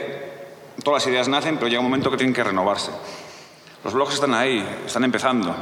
[0.84, 2.92] todas las ideas nacen, pero llega un momento que tienen que renovarse.
[3.84, 5.56] Los blogs están ahí, están empezando.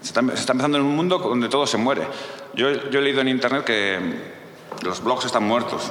[0.00, 2.06] Se está, empezando en un mundo donde todo se muere.
[2.54, 3.98] Yo, yo he leído en internet que
[4.82, 5.90] los blogs están muertos.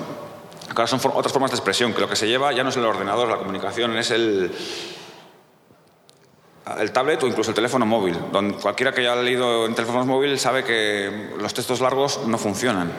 [0.69, 2.85] Ahora son otras formas de expresión, que lo que se lleva ya no es el
[2.85, 4.51] ordenador, la comunicación, es el,
[6.79, 8.17] el tablet o incluso el teléfono móvil.
[8.31, 12.91] Donde cualquiera que haya leído en teléfonos móviles sabe que los textos largos no funcionan,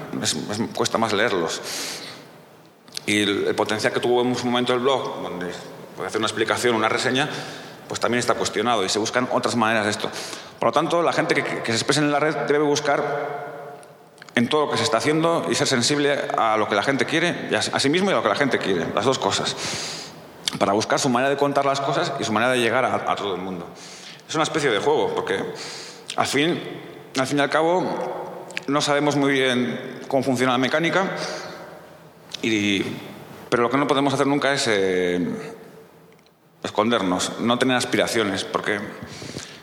[0.75, 1.61] cuesta más leerlos.
[3.07, 5.47] Y el, potencial que tuvo en su momento el blog, donde
[5.97, 7.29] puede hacer una explicación, una reseña,
[7.89, 10.11] pues también está cuestionado y se buscan otras maneras de esto.
[10.59, 13.55] Por lo tanto, la gente que, se exprese en la red debe buscar
[14.35, 17.05] en todo lo que se está haciendo y ser sensible a lo que la gente
[17.05, 20.04] quiere, a sí mismo y a lo que la gente quiere, las dos cosas
[20.59, 23.35] para buscar su manera de contar las cosas y su manera de llegar a, todo
[23.35, 23.67] el mundo.
[24.29, 25.39] Es una especie de juego, porque
[26.17, 26.61] al fin,
[27.15, 31.11] y al cabo no sabemos muy bien cómo funciona la mecánica,
[32.43, 32.83] y,
[33.49, 35.27] pero lo que no podemos hacer nunca es eh,
[36.63, 38.79] escondernos, no tener aspiraciones, porque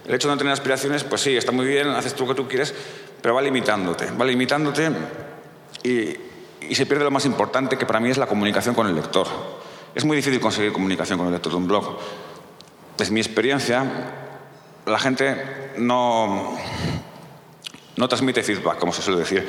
[0.05, 2.41] el hecho de no tener aspiraciones, pues sí, está muy bien, haces tú lo que
[2.41, 2.73] tú quieres,
[3.21, 4.89] pero va limitándote, va limitándote
[5.83, 9.27] y se pierde lo más importante, que para mí es la comunicación con el lector.
[9.93, 11.97] Es muy difícil conseguir comunicación con el lector de un blog.
[12.97, 13.83] Desde mi experiencia,
[14.85, 16.57] la gente no,
[17.97, 19.47] no transmite feedback, como se suele decir.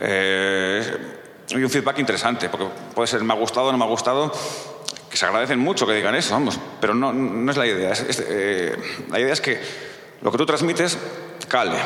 [0.00, 0.82] Eh,
[1.54, 4.32] hay un feedback interesante, porque puede ser me ha gustado, no me ha gustado,
[5.08, 7.92] que se agradecen mucho que digan eso, vamos, pero no, no es la idea.
[7.94, 8.76] Eh,
[9.10, 9.60] la idea es que
[10.22, 10.98] lo que tú transmites
[11.46, 11.78] cale.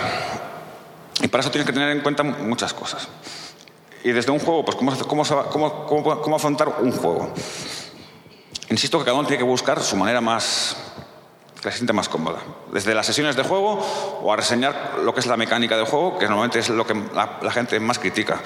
[1.20, 3.06] Y para eso tienes que tener en cuenta muchas cosas.
[4.02, 7.32] Y desde un juego, pues cómo, cómo, cómo, cómo afrontar un juego.
[8.72, 10.78] Insisto que cada uno tiene que buscar su manera más
[11.60, 12.38] que se siente más cómoda.
[12.72, 13.78] Desde las sesiones de juego
[14.22, 16.94] o a reseñar lo que es la mecánica del juego, que normalmente es lo que
[16.94, 18.40] la, gente más critica.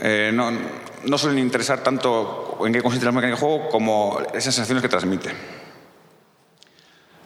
[0.00, 0.50] Eh, no,
[1.04, 4.88] no, suelen interesar tanto en qué consiste la mecánica del juego como esas sensaciones que
[4.88, 5.30] transmite.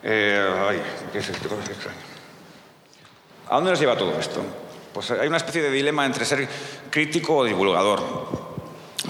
[0.03, 1.49] Eh, ay, ¿qué es esto?
[3.49, 4.43] ¿A dónde nos lleva todo esto?
[4.93, 6.47] Pues hay una especie de dilema entre ser
[6.91, 8.03] crítico o divulgador,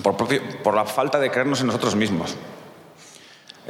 [0.05, 0.17] por,
[0.63, 2.37] por la falta de creernos en nosotros mismos.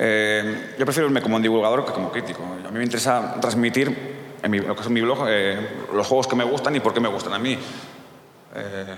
[0.01, 2.43] Eh, yo prefiero irme como un divulgador que como crítico.
[2.45, 4.61] A mí me interesa transmitir en mi,
[5.01, 7.59] blog eh, los juegos que me gustan y por qué me gustan a mí.
[8.55, 8.97] Eh,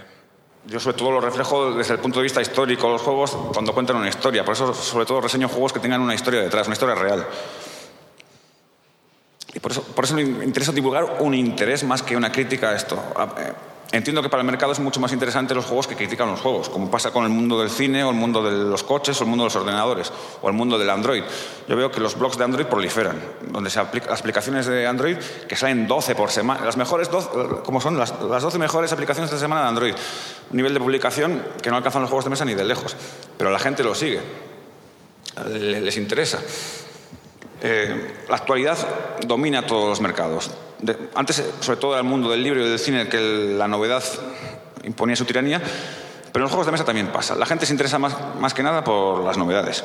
[0.67, 3.97] yo sobre todo lo reflejo desde el punto de vista histórico los juegos cuando cuentan
[3.97, 4.45] una historia.
[4.45, 7.27] Por eso sobre todo reseño juegos que tengan una historia detrás, una historia real.
[9.55, 12.77] Y por eso, por eso me interesa divulgar un interés más que una crítica a
[12.77, 13.03] esto.
[13.93, 16.69] Entiendo que para el mercado es mucho más interesante los juegos que critican los juegos,
[16.69, 19.31] como pasa con el mundo del cine o el mundo de los coches o el
[19.31, 21.25] mundo de los ordenadores o el mundo del Android.
[21.67, 25.17] Yo veo que los blogs de Android proliferan, donde se aplican las aplicaciones de Android
[25.49, 27.31] que salen 12 por semana, las mejores 12,
[27.65, 29.95] como son las, las 12 mejores aplicaciones de semana de Android.
[30.51, 32.95] Un nivel de publicación que no alcanzan los juegos de mesa ni de lejos,
[33.37, 34.21] pero la gente lo sigue,
[35.49, 36.39] les interesa.
[37.61, 38.79] Eh, la actualidad
[39.27, 40.51] domina todos los mercados
[41.15, 43.21] antes, sobre todo, era el mundo del libro y del cine que
[43.57, 44.03] la novedad
[44.85, 45.61] imponía su tiranía,
[46.33, 47.35] pero en los juegos de mesa también pasa.
[47.35, 49.85] La gente se interesa más, más que nada por las novedades.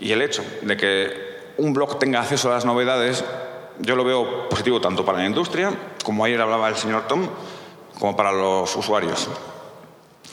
[0.00, 3.24] Y el hecho de que un blog tenga acceso a las novedades,
[3.78, 5.72] yo lo veo positivo tanto para la industria,
[6.04, 7.28] como ayer hablaba el señor Tom,
[7.98, 9.28] como para los usuarios.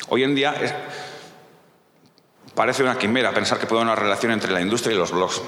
[0.10, 0.56] Hoy en día
[2.56, 5.42] parece una quimera pensar que puede haber una relación entre la industria y los blogs.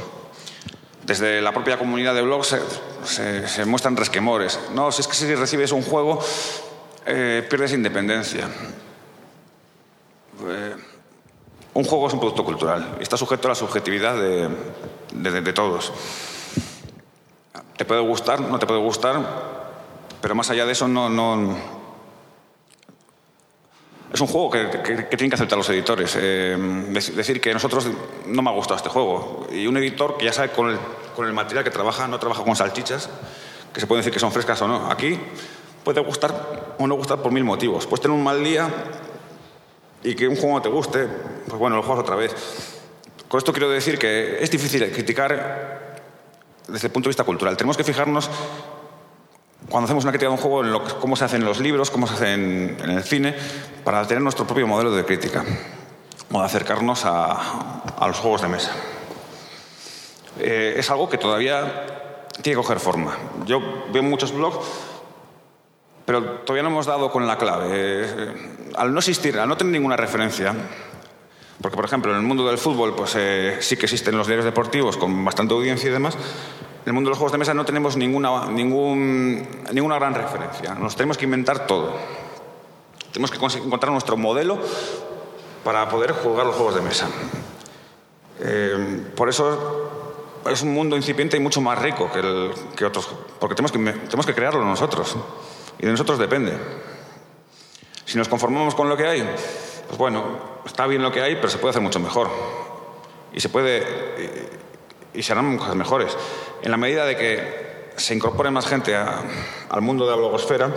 [1.03, 2.55] Desde la propia comunidad de blogs
[3.03, 4.59] se, muestran resquemores.
[4.73, 6.19] No, si es que si recibes un juego,
[7.05, 8.47] eh, pierdes independencia.
[10.47, 10.75] Eh,
[11.73, 15.93] un juego es un producto cultural y está sujeto a la subjetividad de, todos.
[17.77, 19.19] Te puede gustar, no te puede gustar,
[20.21, 21.09] pero más allá de eso no
[24.13, 24.65] es un juego que,
[25.09, 26.17] tienen que aceptar los editores.
[26.19, 26.57] Eh,
[27.15, 27.87] decir que nosotros
[28.25, 29.47] no me ha gustado este juego.
[29.51, 30.77] Y un editor que ya sabe con el,
[31.15, 33.09] con el material que trabaja, no trabaja con salchichas,
[33.73, 34.91] que se puede decir que son frescas o no.
[34.91, 35.17] Aquí
[35.83, 37.85] puede gustar o no gustar por mil motivos.
[37.87, 38.69] Puedes tener un mal día
[40.03, 41.07] y que un juego no te guste,
[41.47, 42.35] pues bueno, lo juegas otra vez.
[43.29, 46.01] Con esto quiero decir que es difícil criticar
[46.67, 47.55] desde el punto de vista cultural.
[47.55, 48.29] Tenemos que fijarnos
[49.71, 52.15] cuando hacemos una crítica de un juego, en cómo se hacen los libros, cómo se
[52.15, 53.33] hace en, el cine,
[53.85, 55.45] para tener nuestro propio modelo de crítica
[56.29, 58.71] o de acercarnos a, los juegos de mesa.
[60.39, 63.17] Eh, es algo que todavía tiene que coger forma.
[63.45, 63.61] Yo
[63.93, 64.57] veo muchos blogs,
[66.05, 67.67] pero todavía no hemos dado con la clave.
[67.71, 68.33] Eh,
[68.75, 70.53] al no existir, al no tener ninguna referencia,
[71.61, 74.43] porque por ejemplo en el mundo del fútbol pues, eh, sí que existen los diarios
[74.43, 76.17] deportivos con bastante audiencia y demás,
[76.83, 80.73] en el mundo de los juegos de mesa no tenemos ninguna, ninguna gran referencia.
[80.73, 81.93] Nos tenemos que inventar todo.
[83.11, 84.57] Tenemos que encontrar nuestro modelo
[85.63, 87.07] para poder jugar los juegos de mesa.
[88.39, 89.91] Eh, por eso
[90.49, 94.25] es un mundo incipiente y mucho más rico que, que otros, porque tenemos que, tenemos
[94.25, 95.15] que crearlo nosotros.
[95.77, 96.57] Y de nosotros depende.
[98.05, 99.21] Si nos conformamos con lo que hay,
[99.87, 100.23] pues bueno,
[100.65, 102.29] está bien lo que hay, pero se puede hacer mucho mejor.
[103.33, 104.49] Y se puede.
[105.13, 106.17] Y, se harán cosas mejores
[106.61, 110.73] en la medida de que se incorpore más gente al mundo de la blogosfera,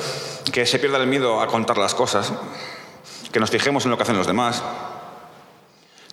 [0.53, 2.33] que se pierda el miedo a contar las cosas,
[3.33, 4.63] que nos fijemos en lo que hacen los demás,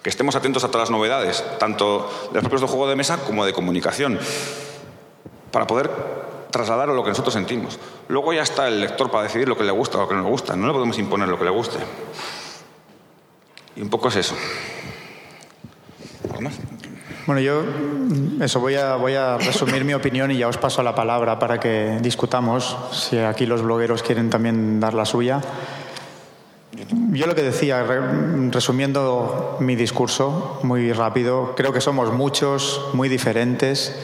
[0.02, 3.18] que estemos atentos a todas las novedades, tanto de los propios de juego de mesa
[3.18, 4.20] como de comunicación,
[5.52, 5.92] para poder
[6.52, 7.80] trasladar lo que nosotros sentimos.
[8.08, 10.24] Luego ya está el lector para decidir lo que le gusta o lo que no
[10.24, 10.56] le gusta.
[10.56, 11.78] No le podemos imponer lo que le guste.
[13.76, 14.36] Y un poco es eso.
[16.40, 16.54] más?
[17.26, 20.84] Bueno, yo mm, eso voy a, voy a resumir mi opinión y ya os paso
[20.84, 25.42] la palabra para que discutamos, si aquí los blogueros quieren también dar la suya.
[27.12, 27.86] Yo lo que decía,
[28.50, 33.96] resumiendo mi discurso muy rápido, creo que somos muchos, muy diferentes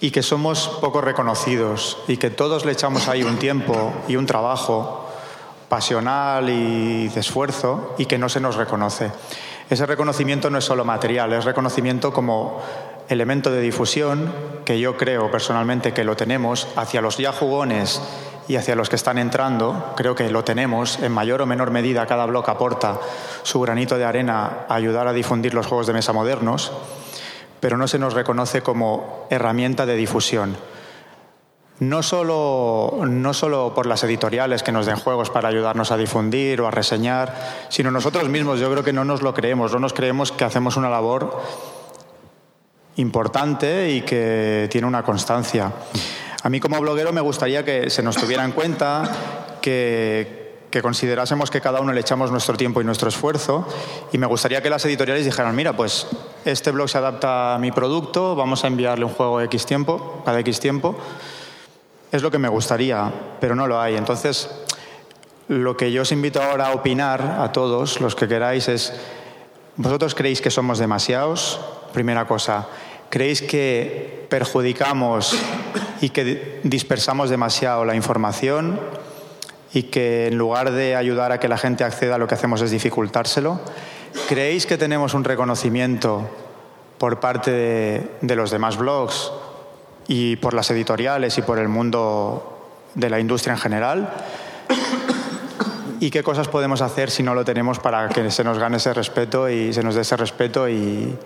[0.00, 4.26] y que somos poco reconocidos y que todos le echamos ahí un tiempo y un
[4.26, 5.08] trabajo
[5.68, 9.10] pasional y de esfuerzo y que no se nos reconoce.
[9.70, 12.60] Ese reconocimiento no es solo material, es reconocimiento como
[13.08, 14.32] elemento de difusión,
[14.64, 18.00] que yo creo personalmente que lo tenemos, hacia los ya jugones
[18.46, 22.06] y hacia los que están entrando, creo que lo tenemos, en mayor o menor medida.
[22.06, 23.00] Cada bloque aporta
[23.42, 26.72] su granito de arena a ayudar a difundir los juegos de mesa modernos,
[27.60, 30.56] pero no se nos reconoce como herramienta de difusión
[31.80, 36.60] no solo, no solo por las editoriales que nos den juegos para ayudarnos a difundir
[36.60, 37.34] o a reseñar,
[37.68, 38.60] sino nosotros mismos.
[38.60, 41.40] Yo creo que no nos lo creemos, no nos creemos que hacemos una labor
[42.96, 45.72] importante y que tiene una constancia.
[46.42, 49.10] A mí como bloguero me gustaría que se nos tuviera en cuenta,
[49.60, 53.66] que, que considerásemos que cada uno le echamos nuestro tiempo y nuestro esfuerzo
[54.12, 56.06] y me gustaría que las editoriales dijeran, mira, pues
[56.44, 60.38] este blog se adapta a mi producto, vamos a enviarle un juego X tiempo, cada
[60.38, 60.96] X tiempo
[62.14, 63.96] es lo que me gustaría, pero no lo hay.
[63.96, 64.48] Entonces,
[65.48, 68.92] lo que yo os invito ahora a opinar a todos, los que queráis, es,
[69.74, 71.60] ¿vosotros creéis que somos demasiados?
[71.92, 72.68] Primera cosa,
[73.10, 75.36] ¿creéis que perjudicamos
[76.00, 78.78] y que dispersamos demasiado la información
[79.72, 82.70] y que en lugar de ayudar a que la gente acceda, lo que hacemos es
[82.70, 83.60] dificultárselo?
[84.28, 86.30] ¿Creéis que tenemos un reconocimiento
[86.96, 89.32] por parte de, de los demás blogs
[90.06, 92.54] y por las editoriales y por el mundo
[92.94, 94.14] de la industria en general.
[96.00, 98.92] ¿Y qué cosas podemos hacer si no lo tenemos para que se nos gane ese
[98.92, 101.16] respeto y se nos dé ese respeto y,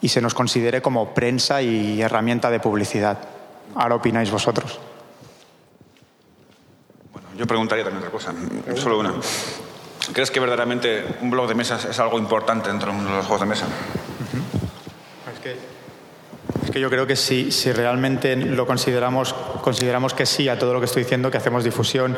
[0.00, 3.18] y se nos considere como prensa y herramienta de publicidad?
[3.76, 4.80] Ahora opináis vosotros.
[7.12, 8.34] Bueno, yo preguntaría también otra cosa,
[8.76, 9.14] solo una.
[10.12, 13.46] ¿Crees que verdaderamente un blog de mesas es algo importante dentro de los juegos de
[13.46, 13.66] mesa?
[15.32, 15.73] Es que es que
[16.80, 20.86] yo creo que si, si realmente lo consideramos, consideramos que sí a todo lo que
[20.86, 22.16] estoy diciendo, que hacemos difusión,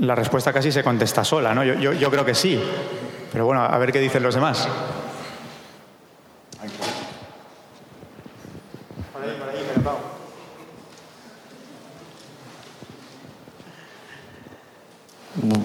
[0.00, 1.64] la respuesta casi se contesta sola, ¿no?
[1.64, 2.60] Yo, yo, yo creo que sí.
[3.32, 4.68] Pero bueno, a ver qué dicen los demás.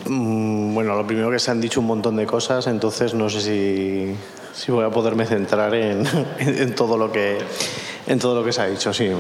[0.08, 3.42] Mm, bueno, lo primero que se han dicho un montón de cosas, entonces no sé
[3.42, 4.16] si
[4.56, 6.08] sí voy a poderme centrar en,
[6.40, 7.38] en, todo lo que
[8.08, 9.12] en todo lo que se ha dicho, sí.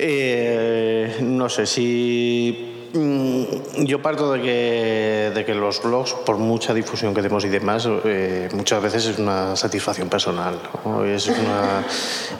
[0.00, 6.72] Eh, no sé si Mm, yo parto de que, de que los blogs, por mucha
[6.72, 10.58] difusión que demos y demás, eh, muchas veces es una satisfacción personal.
[11.04, 11.30] Es,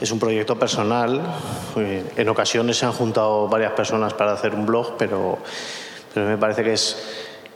[0.01, 1.21] es, un proyecto personal.
[1.77, 5.37] Eh, en ocasiones se han juntado varias personas para hacer un blog, pero,
[6.13, 6.97] pero me parece que es,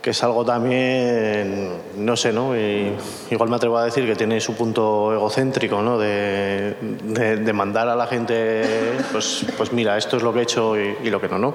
[0.03, 2.53] que es algo también, no sé, ¿no?
[2.55, 5.97] igual me atrevo a decir que tiene su punto egocéntrico, ¿no?
[5.97, 6.75] De,
[7.37, 8.63] de, mandar a la gente,
[9.13, 11.53] pues, pues mira, esto es lo que he hecho y, y lo que no, ¿no?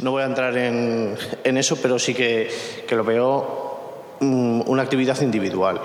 [0.00, 2.50] No voy a entrar en, eso, pero sí que,
[2.90, 5.80] lo veo mm, una actividad individual,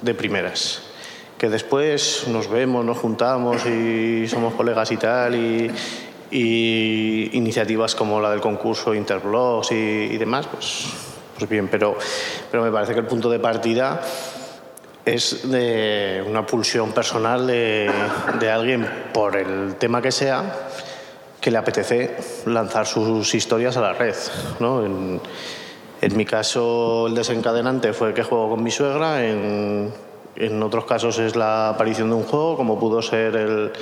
[0.00, 0.82] de primeras.
[1.36, 5.70] Que después nos vemos, nos juntamos y somos colegas y tal, y,
[6.32, 10.86] iniciativas como la del concurso Interblogs y, demás, pues,
[11.36, 11.96] pues bien, pero,
[12.50, 14.00] pero me parece que el punto de partida
[15.04, 17.90] es de una pulsión personal de,
[18.38, 20.68] de alguien por el tema que sea
[21.42, 22.16] que le apetece
[22.46, 24.14] lanzar sus historias a la red.
[24.60, 24.84] ¿no?
[24.84, 25.20] En,
[26.16, 29.92] mi caso, el desencadenante fue que juego con mi suegra, en,
[30.36, 33.72] en, otros casos es la aparición de un juego, como pudo ser el,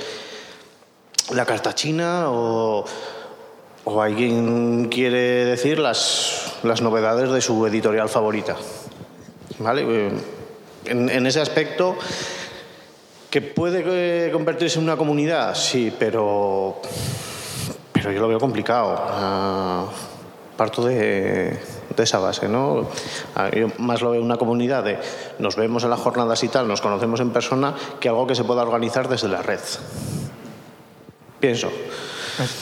[1.33, 2.85] la carta china, o,
[4.01, 8.55] alguien quiere decir las, las novedades de su editorial favorita.
[9.59, 10.11] ¿Vale?
[10.85, 11.95] En, en ese aspecto,
[13.29, 13.83] ¿que puede
[14.27, 15.55] eh, convertirse en una comunidad?
[15.55, 16.81] Sí, pero
[18.01, 18.95] pero yo lo veo complicado.
[18.97, 19.85] Ah,
[20.57, 21.59] parto de,
[21.97, 22.87] esa base, ¿no?
[23.35, 24.97] Ah, yo más lo veo una comunidad de
[25.37, 28.43] nos vemos en las jornadas y tal, nos conocemos en persona, que algo que se
[28.43, 29.59] pueda organizar desde la red.
[31.41, 31.71] Pienso.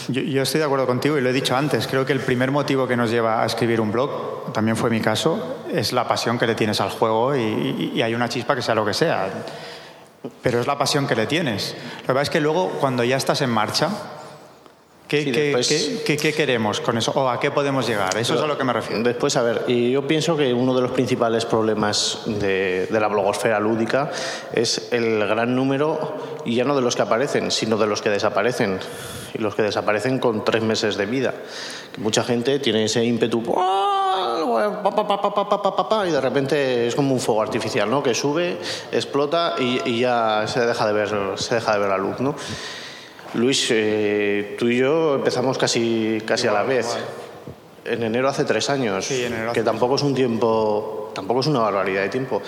[0.07, 1.85] Yo, estoy de acuerdo contigo y lo he dicho antes.
[1.85, 5.01] Creo que el primer motivo que nos lleva a escribir un blog, también fue mi
[5.01, 8.61] caso, es la pasión que le tienes al juego y, y hay una chispa que
[8.61, 9.29] sea lo que sea.
[10.41, 11.75] Pero es la pasión que le tienes.
[12.01, 13.89] Lo que pasa es que luego, cuando ya estás en marcha,
[15.09, 17.11] ¿Qué, queremos con eso?
[17.15, 18.15] ¿O a qué podemos llegar?
[18.15, 19.01] Eso es a lo que me refiero.
[19.01, 23.59] Después, a ver, y yo pienso que uno de los principales problemas de, la blogosfera
[23.59, 24.11] lúdica
[24.53, 28.11] es el gran número, y ya no de los que aparecen, sino de los que
[28.11, 28.79] desaparecen.
[29.33, 31.33] Y los que desaparecen con tres meses de vida.
[31.97, 33.41] mucha gente tiene ese ímpetu
[36.07, 38.03] y de repente es como un fuego artificial, ¿no?
[38.03, 38.57] Que sube,
[38.91, 42.35] explota y, y ya se deja de ver, se deja de ver la luz, ¿no?
[43.33, 46.87] Luis, eh, tú y yo empezamos casi, casi a la vez.
[47.85, 49.07] En enero hace tres años,
[49.53, 52.41] que tampoco es un tiempo, tampoco es una barbaridad de tiempo.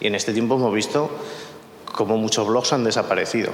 [0.00, 1.10] Y en este tiempo hemos visto
[1.92, 3.50] cómo muchos blogs han desaparecido.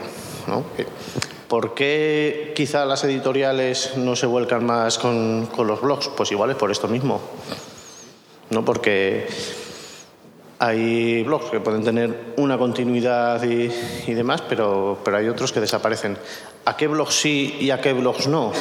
[1.49, 6.09] ¿Por qué quizá las editoriales no se vuelcan más con, con los blogs?
[6.09, 7.21] Pues igual es por esto mismo.
[8.51, 8.65] ¿no?
[8.65, 9.27] Porque
[10.59, 13.71] hay blogs que pueden tener una continuidad y,
[14.07, 16.17] y, demás, pero, pero hay otros que desaparecen.
[16.65, 18.53] ¿A qué blogs sí y a qué blogs no?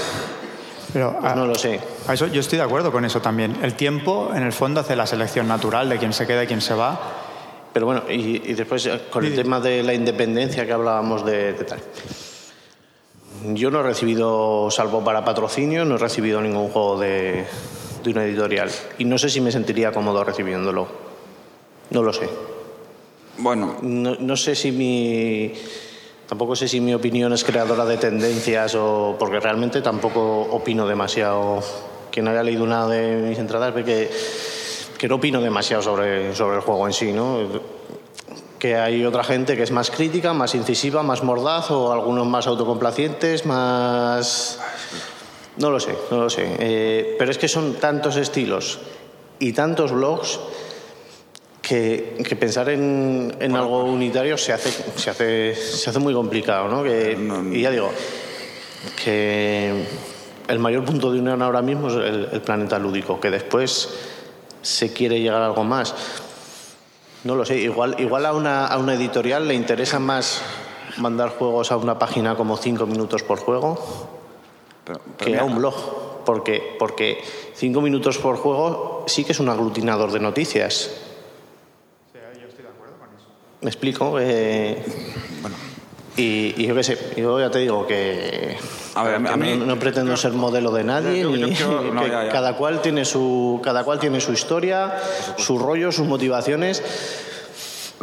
[0.91, 1.79] Pero pues no lo sé.
[2.07, 3.57] A eso, yo estoy de acuerdo con eso también.
[3.63, 6.61] El tiempo, en el fondo, hace la selección natural de quién se queda y quién
[6.61, 6.99] se va.
[7.73, 11.53] Pero bueno, y, y después eh, con el tema de la independencia que hablábamos de,
[11.53, 11.79] de tal.
[13.53, 17.45] Yo no he recibido, salvo para patrocinio, no he recibido ningún juego de,
[18.03, 18.69] de una editorial.
[18.99, 21.02] Y no sé si me sentiría cómodo recibiéndolo.
[21.93, 22.27] No lo sé.
[23.37, 23.77] Bueno.
[23.81, 25.53] No, sé si mi.
[26.27, 29.15] Tampoco sé si mi opinión es creadora de tendencias o.
[29.17, 31.61] porque realmente tampoco opino demasiado.
[32.11, 34.09] Quien haya leído una de mis entradas ve que,
[34.97, 37.39] que no opino demasiado sobre, sobre el juego en sí, ¿no?
[38.57, 42.47] Que hay otra gente que es más crítica, más incisiva, más mordaz o algunos más
[42.47, 44.59] autocomplacientes, más.
[45.57, 46.55] No lo sé, no lo sé.
[46.59, 48.79] Eh, pero es que son tantos estilos
[49.37, 50.39] y tantos blogs
[51.63, 56.83] que, pensar en, algo unitario se hace, se hace, se hace muy complicado, ¿no?
[56.83, 57.17] Que,
[57.51, 57.89] y ya digo,
[59.03, 59.85] que
[60.47, 61.95] el mayor punto de unión ahora mismo es
[62.33, 63.89] el, planeta lúdico, que después
[64.61, 65.95] se quiere llegar a algo más.
[67.23, 70.41] No lo sé, igual, igual a, una, a una editorial le interesa más
[70.97, 73.79] mandar juegos a una página como cinco minutos por juego
[75.17, 75.73] que a un blog.
[76.25, 77.21] Porque, porque
[77.53, 80.91] cinco minutos por juego sí que es un aglutinador de noticias.
[83.63, 84.19] Me explico.
[84.19, 84.83] Eh,
[85.41, 85.55] bueno.
[86.15, 88.55] Y, yo qué sé, yo ya te digo que,
[88.93, 91.53] a ver, a mí, no, pretendo ser modelo de nadie, ni,
[92.31, 94.95] cada cual tiene su cada cual tiene su historia,
[95.37, 96.83] su rollo, sus motivaciones.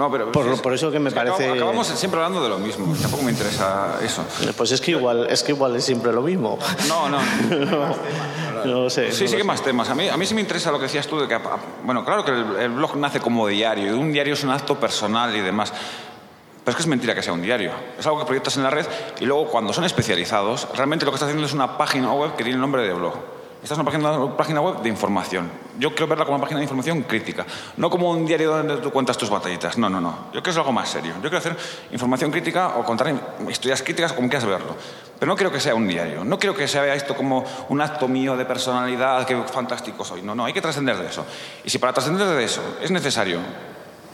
[0.00, 1.44] No, pero por, por eso que me parece...
[1.44, 2.96] acabamos, acabamos siempre hablando de lo mismo.
[3.02, 4.24] Tampoco me interesa eso.
[4.56, 6.58] Pues es que igual es, que igual es siempre lo mismo.
[6.88, 7.18] No, no.
[8.64, 9.12] no, lo sé.
[9.12, 9.90] Sí, sí que más temas.
[9.90, 11.38] A mí, a mí sí me interesa lo que decías tú de que,
[11.84, 14.80] bueno, claro que el, el blog nace como diario y un diario es un acto
[14.80, 15.70] personal y demás.
[15.70, 17.70] Pero es que es mentira que sea un diario.
[17.98, 18.86] Es algo que proyectas en la red
[19.20, 22.42] y luego cuando son especializados, realmente lo que estás haciendo es una página web que
[22.42, 23.16] tiene el nombre de blog.
[23.62, 25.50] Esta es una página, web de información.
[25.78, 27.44] Yo quiero verla como una página de información crítica,
[27.76, 29.76] no como un diario donde tú cuentas tus batallitas.
[29.76, 30.28] No, no, no.
[30.32, 31.12] Yo quiero es algo más serio.
[31.16, 31.56] Yo quiero hacer
[31.92, 33.14] información crítica o contar
[33.48, 34.74] historias críticas como quieras verlo.
[35.18, 36.24] Pero no quiero que sea un diario.
[36.24, 40.22] No quiero que se vea esto como un acto mío de personalidad, que fantástico soy.
[40.22, 41.26] No, no, hay que trascender de eso.
[41.62, 43.40] Y si para trascender de eso es necesario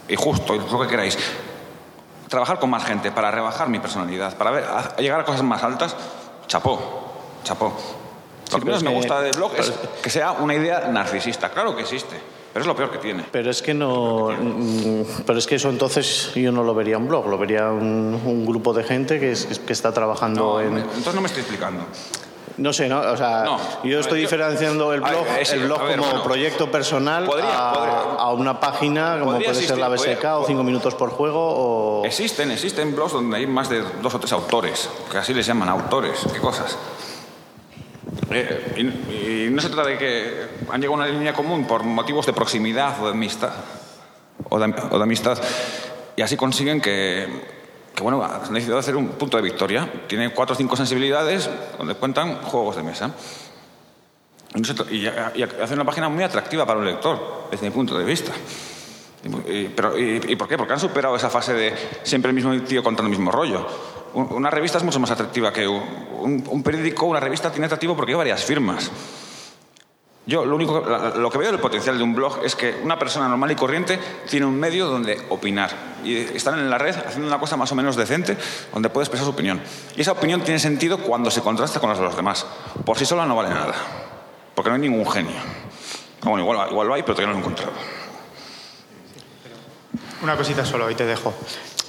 [0.08, 1.16] y justo, y lo que queráis,
[2.28, 5.94] trabajar con más gente para rebajar mi personalidad, para llegar a cosas más altas,
[6.48, 7.12] chapó,
[7.44, 8.05] chapó.
[8.52, 9.72] Lo que menos me gusta del blog es
[10.02, 11.50] que sea una idea narcisista.
[11.50, 12.16] Claro que existe,
[12.52, 13.24] pero es lo peor que tiene.
[13.30, 14.28] Pero es que no.
[15.26, 18.46] Pero es que eso entonces yo no lo vería un blog, lo vería un, un
[18.46, 20.78] grupo de gente que, es, que está trabajando No, en.
[20.78, 21.82] entonces no me estoy explicando.
[22.58, 23.00] No sé, ¿no?
[23.00, 23.58] O sea, No.
[23.84, 26.22] yo estoy ver, yo- diferenciando el ver, blog, el blog ver, como bueno.
[26.24, 30.46] proyecto personal Podría- a, podría- a una página como puede ser la BSK podría- o
[30.46, 31.38] 5 minutos por juego
[32.00, 32.04] o...
[32.06, 35.68] Existen, existen blogs donde hay más de dos o tres autores, que así les llaman
[35.68, 36.78] autores, qué cosas.
[38.30, 42.26] Eh, y, no se trata de que han llegado a una línea común por motivos
[42.26, 43.52] de proximidad o de amistad,
[44.48, 45.38] o de, amistad
[46.16, 47.28] y así consiguen que,
[48.00, 49.88] bueno, han decidido hacer un punto de victoria.
[50.06, 51.48] Tiene cuatro o cinco sensibilidades
[51.78, 53.12] donde cuentan juegos de mesa.
[54.54, 54.74] Y, no
[55.34, 58.32] y, una página muy atractiva para un lector, desde mi punto de vista.
[59.46, 60.56] Y- pero, y por qué?
[60.56, 63.66] Porque han superado esa fase de siempre el mismo tío contando el mismo rollo.
[64.16, 68.12] Un- Una revista es mucho más atractiva que un, periódico, una revista tiene atractivo porque
[68.12, 68.90] hay varias firmas.
[70.24, 73.28] Yo lo único lo que veo del potencial de un blog es que una persona
[73.28, 73.98] normal y corriente
[74.28, 75.70] tiene un medio donde opinar
[76.02, 78.36] y están en la red haciendo una cosa más o menos decente
[78.72, 79.60] donde puede expresar su opinión.
[79.96, 82.44] Y esa opinión tiene sentido cuando se contrasta con las de los demás.
[82.84, 83.74] Por sí sola no vale nada,
[84.54, 85.36] porque no hay ningún genio.
[86.22, 87.72] Bueno, igual, igual lo hay, pero todavía no lo he encontrado.
[90.22, 91.32] Una cosita solo y te dejo.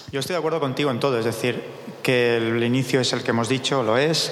[0.10, 1.62] Yo estoy de acuerdo contigo en todo, es decir,
[2.01, 4.32] que el inicio es el que hemos dicho, lo es,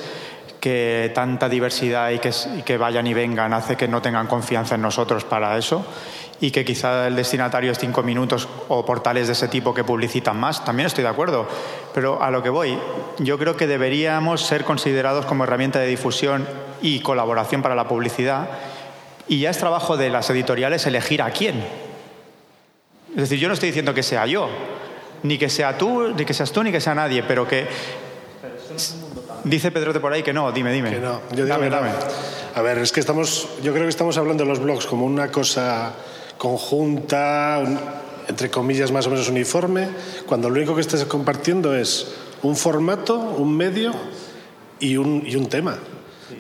[0.62, 4.76] que tanta diversidad y que, y que vayan y vengan hace que no tengan confianza
[4.76, 5.86] en nosotros para eso
[6.40, 10.40] y que quizá el destinatario es cinco minutos o portales de ese tipo que publicitan
[10.40, 11.46] más, también estoy de acuerdo.
[11.94, 12.78] Pero a lo que voy,
[13.20, 16.48] yo creo que deberíamos ser considerados como herramienta de difusión
[16.82, 18.48] y colaboración para la publicidad
[19.28, 21.64] y ya es trabajo de las editoriales elegir a quién.
[23.10, 24.50] Es decir, yo no estoy diciendo que sea yo,
[25.26, 27.68] ni que sea tú, ni que seas tú, ni que sea nadie, pero que...
[29.44, 30.92] Dice Pedrote por ahí que no, dime, dime.
[30.92, 31.76] Que no, yo digo dame, que no.
[31.78, 31.90] dame.
[32.56, 35.32] A ver, es que estamos, yo creo que estamos hablando de los blogs como una
[35.32, 35.94] cosa
[36.38, 37.80] conjunta, un-
[38.28, 39.88] entre comillas más o menos uniforme,
[40.26, 42.08] cuando lo único que estés compartiendo es
[42.42, 43.92] un formato, un medio
[44.80, 45.78] y un, y un tema.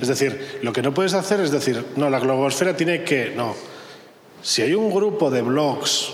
[0.01, 3.55] Es decir, lo que no puedes hacer es decir, no, la globosfera tiene que, no.
[4.41, 6.11] Si hay un grupo de blogs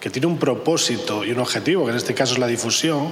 [0.00, 3.08] que tiene un propósito y un objetivo, que en este caso es la difusión,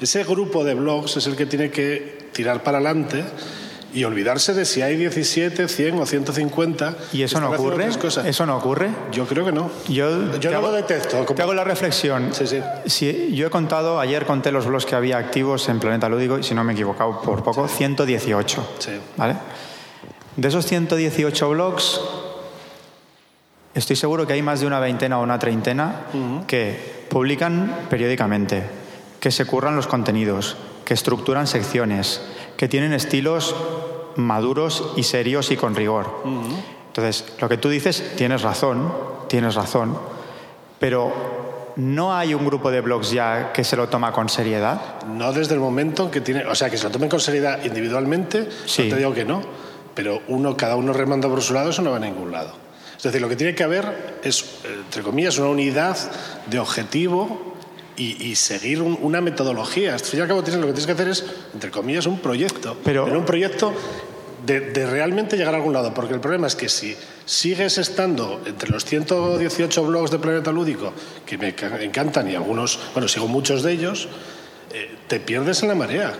[0.00, 3.24] ese grupo de blogs es el que tiene que tirar para adelante
[3.94, 6.94] y olvidarse de si hay 17, 100 o 150.
[7.14, 7.88] ¿Y eso no ocurre?
[8.26, 8.90] ¿Eso no ocurre?
[9.10, 9.70] Yo creo que no.
[9.88, 11.24] Yo, Yo no lo detesto.
[11.24, 12.28] como- Te hago la reflexión.
[12.34, 12.60] Sí, sí.
[12.84, 16.42] Si- yo he contado, ayer conté los blogs que había activos en Planeta Lúdico, y
[16.42, 18.68] si no me he equivocado por poco, 118.
[18.78, 18.90] Sí.
[19.16, 19.36] ¿Vale?
[20.36, 22.00] De esos 118 blogs,
[23.78, 26.02] estoy seguro que hay más de una veintena o una treintena
[26.46, 28.62] que publican periódicamente,
[29.20, 32.20] que se curran los contenidos, que estructuran secciones,
[32.56, 33.54] que tienen estilos
[34.16, 36.22] maduros y serios y con rigor.
[36.88, 38.92] Entonces, lo que tú dices, tienes razón,
[39.28, 39.96] tienes razón,
[40.78, 41.12] pero
[41.76, 45.02] no hay un grupo de blogs ya que se lo toma con seriedad.
[45.06, 46.44] No desde el momento en que tiene.
[46.46, 48.84] O sea, que se lo tomen con seriedad individualmente, Sí.
[48.84, 49.40] no te digo que no,
[49.94, 52.52] pero uno, cada uno remando por su lado, eso no va a ningún lado.
[52.98, 54.44] Es decir, lo que tiene que haber es,
[54.84, 55.96] entre comillas, una unidad
[56.46, 57.54] de objetivo
[57.96, 59.94] y, y seguir un- una metodología.
[59.94, 61.24] Al fin y al cabo, tienes, lo que tienes que hacer es,
[61.54, 62.76] entre comillas, un proyecto.
[62.84, 63.72] Pero- un proyecto
[64.44, 65.94] de, de realmente llegar a algún lado.
[65.94, 70.92] Porque el problema es que si sigues estando entre los 118 blogs de Planeta Lúdico,
[71.24, 74.08] que me ca- encantan y algunos, bueno, sigo muchos de ellos,
[74.72, 76.14] eh, te pierdes en la marea.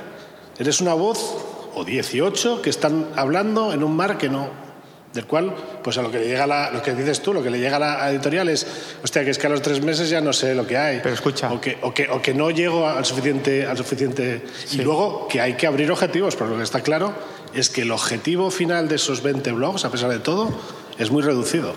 [0.59, 4.68] Eres una voz o 18 que están hablando en un mar que no
[5.19, 5.53] del cual
[5.83, 7.77] pues a lo que le llega la, lo que dices tú lo que le llega
[7.77, 8.64] a la editorial es
[9.03, 11.14] hostia que es que a los tres meses ya no sé lo que hay Pero
[11.14, 11.53] escucha.
[11.53, 14.43] o que, o que, o que no llego al suficiente al suficiente
[14.73, 17.12] y luego que hay que abrir objetivos pero lo que está claro
[17.53, 20.51] es que el objetivo final de esos 20 blogs a pesar de todo
[20.99, 21.73] es muy reducido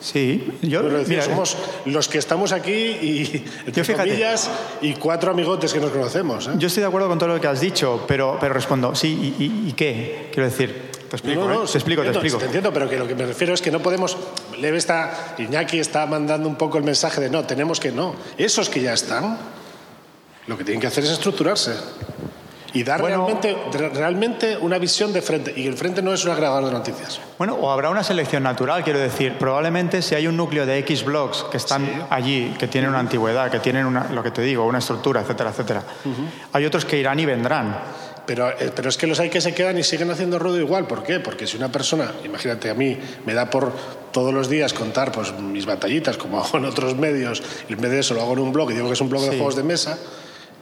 [0.00, 1.56] Sí, yo es decir, mira, somos
[1.86, 4.10] los que estamos aquí y, Yo fíjate.
[4.10, 4.50] comillas,
[4.82, 6.46] y cuatro amigotes que nos conocemos.
[6.46, 6.50] ¿eh?
[6.58, 9.42] yo estoy de acuerdo con todo lo que has dicho, pero, pero respondo, sí, ¿y,
[9.44, 10.28] y- y qué?
[10.30, 11.66] Quiero decir, te explico, No, no, ¿eh?
[11.70, 12.38] te explico, te entiendo, explico.
[12.38, 14.16] Te entiendo, pero que lo que me refiero es que no podemos.
[14.58, 18.14] Leve está, Iñaki está mandando un poco el mensaje de no, tenemos que no.
[18.38, 19.38] Esos que ya están,
[20.46, 21.74] lo que tienen que hacer es estructurarse
[22.72, 23.24] y dar Bueno.
[23.26, 25.54] realmente, re- realmente una visión de frente.
[25.56, 27.20] Y el frente no es un agregador de noticias.
[27.38, 29.38] Bueno, o habrá una selección natural, quiero decir.
[29.38, 33.48] Probablemente si hay un núcleo de X blogs que están allí, que tienen una antigüedad,
[33.50, 35.82] que tienen una, lo que te digo, una estructura, etcétera, etcétera.
[36.52, 37.78] Hay otros que irán y vendrán.
[38.26, 40.86] Pero, eh, pero es que los hay que se quedan y siguen haciendo ruido igual.
[40.86, 41.20] ¿Por qué?
[41.20, 43.72] Porque si una persona, imagínate a mí, me da por
[44.12, 47.90] todos los días contar pues, mis batallitas, como hago en otros medios, y en vez
[47.90, 49.56] de eso lo hago en un blog y digo que es un blog de juegos
[49.56, 49.98] de mesa,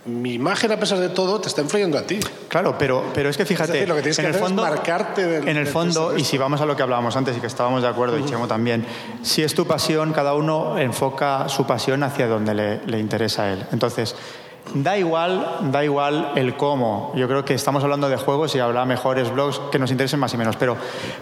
[0.04, 2.18] mi imagen, a pesar de todo, te está influyendo a ti.
[2.48, 4.42] Claro, pero, pero es que fíjate, Es decir, lo que tienes en que el hacer
[4.42, 7.36] es fondo, marcarte del- en el fondo, y si vamos a lo que hablábamos antes
[7.36, 8.84] y que estábamos de acuerdo, y Chemo también,
[9.22, 13.52] si es tu pasión, cada uno enfoca su pasión hacia donde le, le interesa a
[13.52, 13.64] él.
[13.70, 14.16] Entonces,
[14.74, 17.12] da igual, da igual el cómo.
[17.14, 20.32] Yo creo que estamos hablando de juegos y habrá mejores blogs que nos interesen más
[20.34, 20.56] y menos.
[20.56, 20.76] Pero,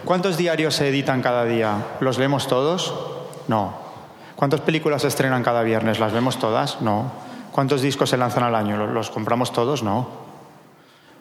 [0.04, 1.76] ¿cuántos diarios se editan cada día?
[2.00, 2.94] ¿Los leemos todos?
[3.48, 3.74] No.
[4.36, 5.98] ¿Cuántas películas se estrenan cada viernes?
[5.98, 6.80] ¿Las vemos todas?
[6.80, 7.10] No.
[7.52, 8.76] ¿Cuántos discos se lanzan al año?
[8.76, 9.82] ¿Los- ¿Los compramos todos?
[9.82, 10.08] No.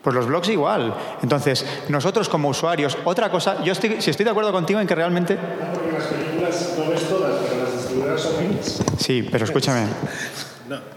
[0.03, 0.93] Pues los blogs igual.
[1.21, 4.95] Entonces, nosotros como usuarios, otra cosa, yo estoy, si estoy de acuerdo contigo en que
[4.95, 5.37] realmente...
[5.73, 8.97] Porque las películas no ves todas, pero las distribuidoras son.
[8.97, 9.87] Sí, pero escúchame.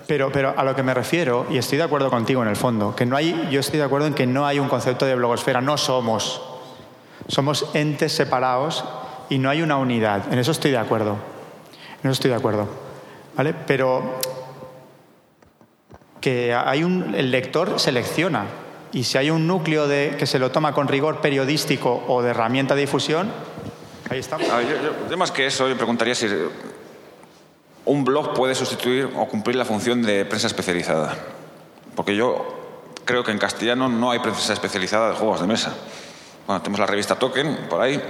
[0.07, 2.95] Pero, pero a lo que me refiero, y estoy de acuerdo contigo en el fondo,
[2.95, 5.61] que no hay, yo estoy de acuerdo en que no hay un concepto de blogosfera,
[5.61, 6.43] no somos.
[7.29, 8.85] Somos entes separados
[9.29, 10.33] y no hay una unidad.
[10.33, 11.17] En eso estoy de acuerdo.
[12.03, 12.69] En eso estoy de acuerdo.
[13.37, 13.55] ¿Vale?
[13.67, 14.19] Pero
[16.21, 18.47] que hay un, el lector selecciona.
[18.93, 22.31] Y si hay un núcleo de, que se lo toma con rigor periodístico o de
[22.31, 23.31] herramienta de difusión,
[24.11, 24.47] ahí estamos.
[24.49, 26.27] Ver, yo más que eso, yo preguntaría si
[27.85, 31.17] un blog puede sustituir o cumplir la función de prensa especializada.
[31.95, 32.63] Porque yo
[33.05, 35.75] creo que en castellano no hay prensa especializada de juegos de mesa.
[36.47, 38.01] Bueno, tenemos la revista Token, por ahí.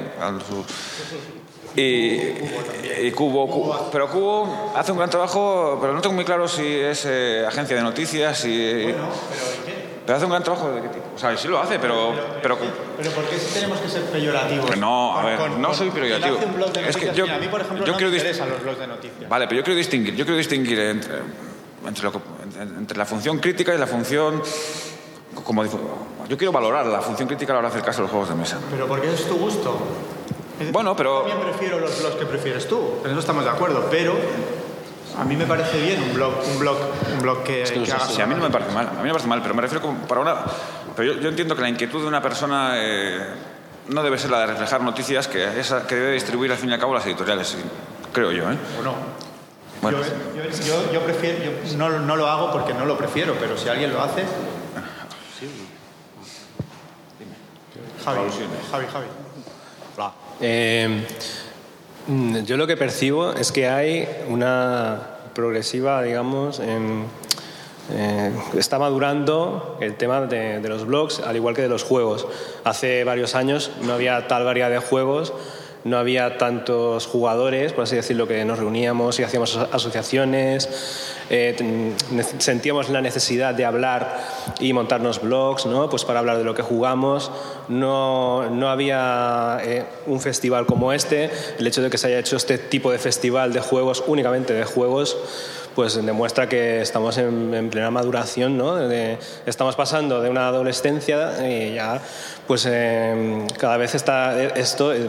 [1.75, 2.21] Y,
[3.07, 7.07] y Cubo, pero Cubo hace un gran trabajo, pero no tengo muy claro si es
[7.07, 8.95] eh, agencia de noticias, y
[10.13, 10.81] pero hace un gran trabajo de.
[11.15, 12.59] O sea, sí lo hace, pero, pero
[12.99, 14.77] Pero ¿por qué tenemos que ser peyorativos?
[14.77, 16.37] No, a ver, no soy peyorativo.
[16.87, 18.87] Es que yo- a mí, por ejemplo, yo no quiero me interesan los blogs de
[18.89, 19.29] noticias.
[19.31, 21.15] Vale, pero yo quiero distinguir, yo quiero distinguir entre,
[21.87, 22.19] entre, lo que-
[22.61, 24.43] entre- la función crítica y la función
[25.45, 25.65] como
[26.29, 28.29] yo quiero valorar la función crítica a la hora de hacer caso a los juegos
[28.29, 28.59] de mesa.
[28.71, 29.79] Pero porque es tu gusto.
[30.73, 32.97] Bueno, pero Yo también prefiero los blogs que prefieres tú.
[33.03, 34.13] En eso estamos de acuerdo, pero
[35.19, 36.77] a mí me parece bien un blog, un blog,
[37.15, 39.11] un blog que, que haga- sí, a mí no me parece mal, a mí me
[39.11, 40.37] parece mal, pero me refiero como para una
[40.97, 43.19] pero yo, yo entiendo que la inquietud de una persona eh,
[43.89, 46.73] no debe ser la de reflejar noticias que esa que debe distribuir al fin y
[46.75, 47.57] al cabo las editoriales,
[48.13, 48.57] creo yo, ¿eh?
[48.81, 48.95] ¿O no?
[49.83, 53.35] Bueno, Yo, yo- yo- yo prefiero, yo no, no lo hago porque no lo prefiero,
[53.41, 54.25] pero si alguien lo hace.
[58.05, 58.19] Javi,
[58.71, 59.07] Javi, Javi.
[60.41, 61.42] Eh, mm,
[62.09, 65.01] yo lo que percibo es que hay una
[65.35, 71.69] progresiva, digamos, eh, está madurando el tema de, de los blogs, al igual que de
[71.69, 72.27] los juegos.
[72.65, 75.33] Hace varios años no había tal variedad de juegos,
[75.85, 80.69] no había tantos jugadores, por así decirlo, que nos reuníamos y hacíamos aso- asociaciones,
[81.31, 81.93] eh,
[82.39, 84.19] sentíamos la necesidad de hablar
[84.61, 85.89] y montarnos blogs, ¿no?
[85.91, 87.31] Pues para hablar de lo que jugamos.
[87.69, 91.31] No, no había eh, un festival como este.
[91.59, 94.65] El hecho de que se haya hecho este tipo de festival de juegos, únicamente de
[94.65, 95.17] juegos,
[95.75, 98.79] pues demuestra que estamos en, en plena maduración, ¿no?
[99.47, 102.01] Estamos pasando de una adolescencia y ya,
[102.47, 105.07] pues eh, cada vez está esto, eh,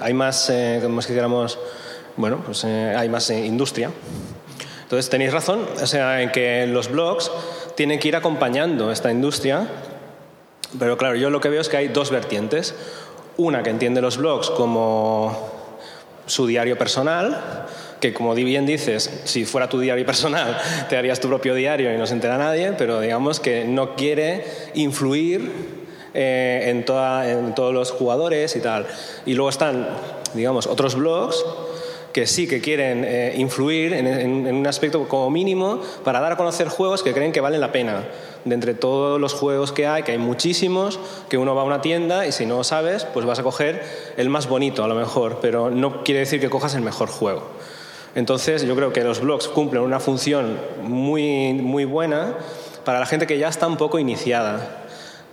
[0.00, 1.58] hay más, eh, como si dijéramos,
[2.16, 3.90] bueno, pues eh, hay más eh, industria.
[4.82, 7.30] Entonces tenéis razón, o sea, en que los blogs
[7.76, 9.66] tienen que ir acompañando esta industria,
[10.78, 12.74] pero claro, yo lo que veo es que hay dos vertientes.
[13.36, 15.48] Una que entiende los blogs como
[16.26, 17.66] su diario personal,
[18.00, 21.98] que como bien dices, si fuera tu diario personal, te harías tu propio diario y
[21.98, 24.44] no se entera nadie, pero digamos que no quiere
[24.74, 25.52] influir
[26.14, 28.86] eh, en, toda- en todos los jugadores y tal.
[29.26, 29.88] Y luego están,
[30.34, 31.44] digamos, otros blogs
[32.12, 36.32] que sí que quieren eh, influir en, en- en un aspecto como mínimo para dar
[36.32, 38.04] a conocer juegos que creen que valen la pena.
[38.44, 40.98] De entre todos los juegos que hay, que hay muchísimos,
[41.28, 43.84] que uno va a una tienda y si no sabes, pues vas a coger
[44.16, 47.42] el más bonito a lo mejor, pero no quiere decir que cojas el mejor juego.
[48.14, 52.34] Entonces yo creo que los blogs cumplen una función muy, muy buena
[52.84, 54.84] para la gente que ya está un poco iniciada.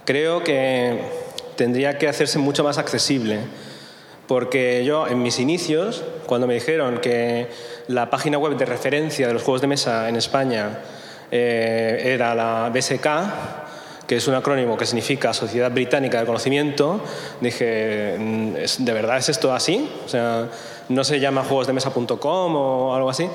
[0.06, 1.00] Creo que
[1.56, 3.40] tendría que hacerse mucho más accesible
[4.28, 7.48] Porque yo, en mis inicios, cuando me dijeron que
[7.88, 10.80] la página web de referencia de los juegos de mesa en España
[11.32, 17.02] eh, era la BSK, que es un acrónimo que significa Sociedad Británica de Conocimiento,
[17.40, 19.90] dije, mm, ¿de verdad es esto así?
[20.06, 20.50] O sea,
[20.90, 23.30] no se llama juegosdemesa.com o algo así.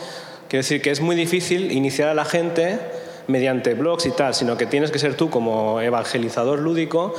[0.49, 2.79] Quiere decir que es muy difícil iniciar a la gente
[3.27, 7.15] mediante blogs y tal, sino que tienes que ser tú como evangelizador lúdico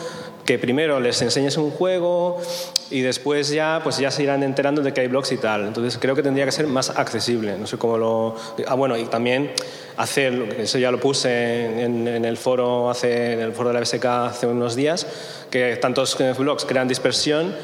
[0.46, 2.42] que primero les enseñes un juego
[2.90, 5.66] y después ya pues ya se irán enterando de que hay blogs y tal.
[5.66, 7.58] Entonces creo que tendría que ser más accesible.
[7.58, 8.36] No sé cómo lo
[8.68, 9.52] ah bueno y también
[9.96, 14.06] hacer eso ya lo puse en, el foro hace en el foro de la BSK
[14.06, 15.08] hace unos días
[15.50, 17.56] que tantos blogs crean dispersión,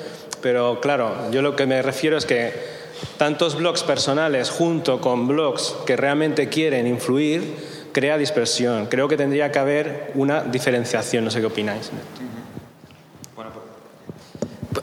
[0.42, 2.54] pero claro yo lo que me refiero es que
[3.18, 8.88] tantos blogs personales junto con blogs que realmente quieren influir crea dispersión.
[8.88, 11.26] Creo que tendría que haber una diferenciación.
[11.26, 11.92] No sé qué opináis.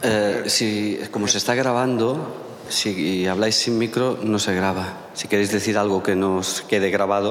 [0.03, 2.35] Eh, si, como se está grabando,
[2.69, 5.09] si habláis sin micro, no se graba.
[5.15, 7.31] Si queréis decir algo que nos quede grabado,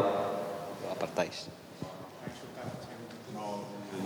[0.85, 1.47] lo apartáis.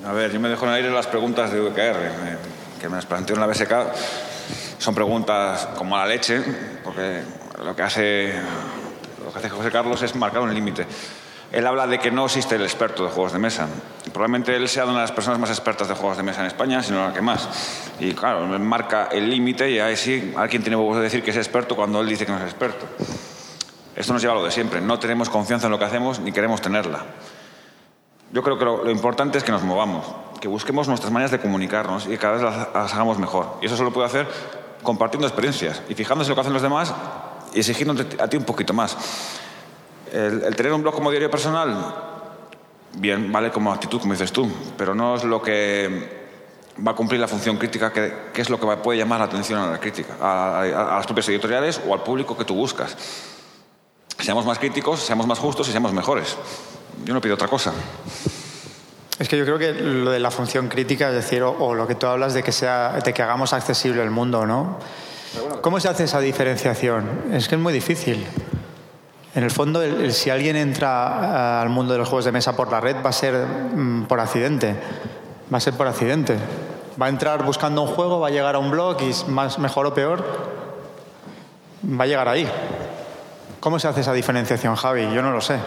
[0.06, 2.38] A ver, yo me dejo en el aire las preguntas de VKR,
[2.80, 3.72] que me las planteó en la BSK.
[4.78, 6.42] Son preguntas como a la leche,
[6.84, 7.22] porque
[7.64, 8.34] lo que hace,
[9.24, 10.88] lo que hace José Carlos es marcar un límite.
[11.52, 13.68] Él habla de que no existe el experto de juegos de mesa.
[14.14, 16.84] Probablemente él sea una de las personas más expertas de juegos de mesa en España,
[16.84, 17.50] sino la que más.
[18.00, 21.38] Y claro, marca el límite y ahí sí, alguien tiene huevos de decir que es
[21.38, 22.86] experto cuando él dice que no es experto.
[23.96, 24.80] Esto nos lleva a lo de siempre.
[24.80, 27.04] No tenemos confianza en lo que hacemos ni queremos tenerla.
[28.32, 30.06] Yo creo que lo, importante es que nos movamos,
[30.40, 33.58] que busquemos nuestras maneras de comunicarnos y que cada vez las, hagamos mejor.
[33.62, 34.28] Y eso solo puede hacer
[34.84, 36.94] compartiendo experiencias y fijándose en lo que hacen los demás
[37.54, 38.96] y exigiéndote a ti un poquito más.
[40.12, 41.96] El, tener un blog como diario personal,
[42.94, 46.20] bien, vale como actitud, como dices tú, pero no es lo que
[46.86, 49.72] va a cumplir la función crítica, que, es lo que puede llamar la atención a
[49.72, 52.96] la crítica, a, las propias editoriales o al público que tú buscas.
[54.18, 56.38] Seamos más críticos, seamos más justos y seamos mejores.
[57.06, 57.74] Yo no pido otra cosa.
[59.20, 61.96] Es que yo creo que lo de la función crítica, es decir, o, lo que
[61.96, 64.80] tú hablas de que, sea, de que hagamos accesible el mundo, ¿no?
[65.62, 67.06] ¿Cómo se hace esa diferenciación?
[67.34, 68.26] Es que es muy difícil.
[69.36, 72.80] En el fondo, si alguien entra al mundo de los juegos de mesa por la
[72.80, 74.76] red, va a ser mm, por accidente.
[75.54, 76.38] Va a ser por accidente.
[77.00, 79.86] Va a entrar buscando un juego, va a llegar a un blog y más mejor
[79.86, 80.24] o peor,
[81.84, 82.50] va a llegar ahí.
[83.60, 85.14] ¿Cómo se hace esa diferenciación, Javi?
[85.14, 85.60] Yo no lo sé.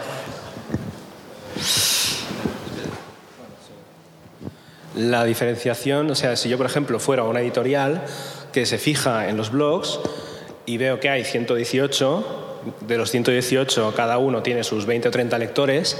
[4.96, 8.02] La diferenciación, o sea, si yo, por ejemplo, fuera una editorial
[8.52, 10.00] que se fija en los blogs
[10.66, 12.50] y veo que hay 118,
[12.86, 15.96] de los 118 cada uno tiene sus 20 o 30 lectores,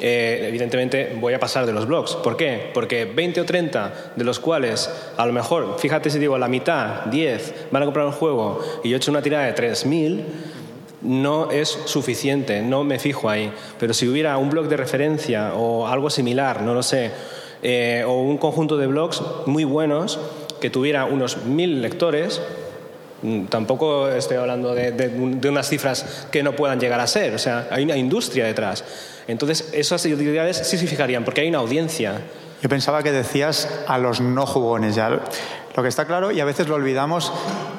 [0.00, 2.16] eh, evidentemente voy a pasar de los blogs.
[2.16, 2.70] ¿Por qué?
[2.72, 7.04] Porque 20 o 30 de los cuales, a lo mejor, fíjate si digo la mitad,
[7.06, 10.24] 10, van a comprar un juego y yo he hecho una tirada de 3.000,
[11.02, 13.52] no es suficiente, no me fijo ahí.
[13.78, 17.10] Pero si hubiera un blog de referencia o algo similar, no lo sé,
[17.62, 20.18] eh, o un conjunto de blogs muy buenos
[20.60, 22.40] que tuviera unos 1.000 lectores,
[23.22, 27.68] Mm, tampoco estoy hablando de, unas cifras que no puedan llegar a ser, o sea,
[27.70, 28.84] hay una industria detrás.
[29.28, 32.20] Entonces, esas identidades sí se fijarían, porque hay una audiencia.
[32.60, 35.20] Yo pensaba que decías a los no jugones, ya.
[35.76, 37.32] Lo que está claro, y a veces lo olvidamos,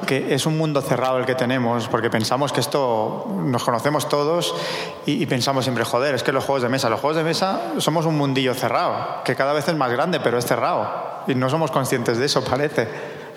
[0.08, 4.56] que es un mundo cerrado el que tenemos, porque pensamos que esto nos conocemos todos
[5.06, 7.62] y, y, pensamos siempre, joder, es que los juegos de mesa, los juegos de mesa
[7.78, 11.14] somos un mundillo cerrado, que cada vez es más grande, pero es cerrado.
[11.28, 12.88] Y no somos conscientes de eso, parece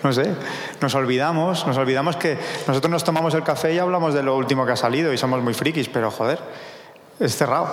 [0.03, 0.33] no sé,
[0.79, 2.37] nos olvidamos, nos olvidamos que
[2.67, 5.41] nosotros nos tomamos el café y hablamos de lo último que ha salido y somos
[5.41, 6.39] muy frikis, pero joder,
[7.19, 7.67] es cerrado.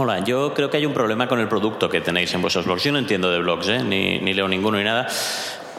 [0.00, 2.84] Hola, yo creo que hay un problema con el producto que tenéis en vuestros blogs.
[2.84, 3.82] Yo no entiendo de blogs, ¿eh?
[3.82, 5.08] ni, ni leo ninguno ni nada.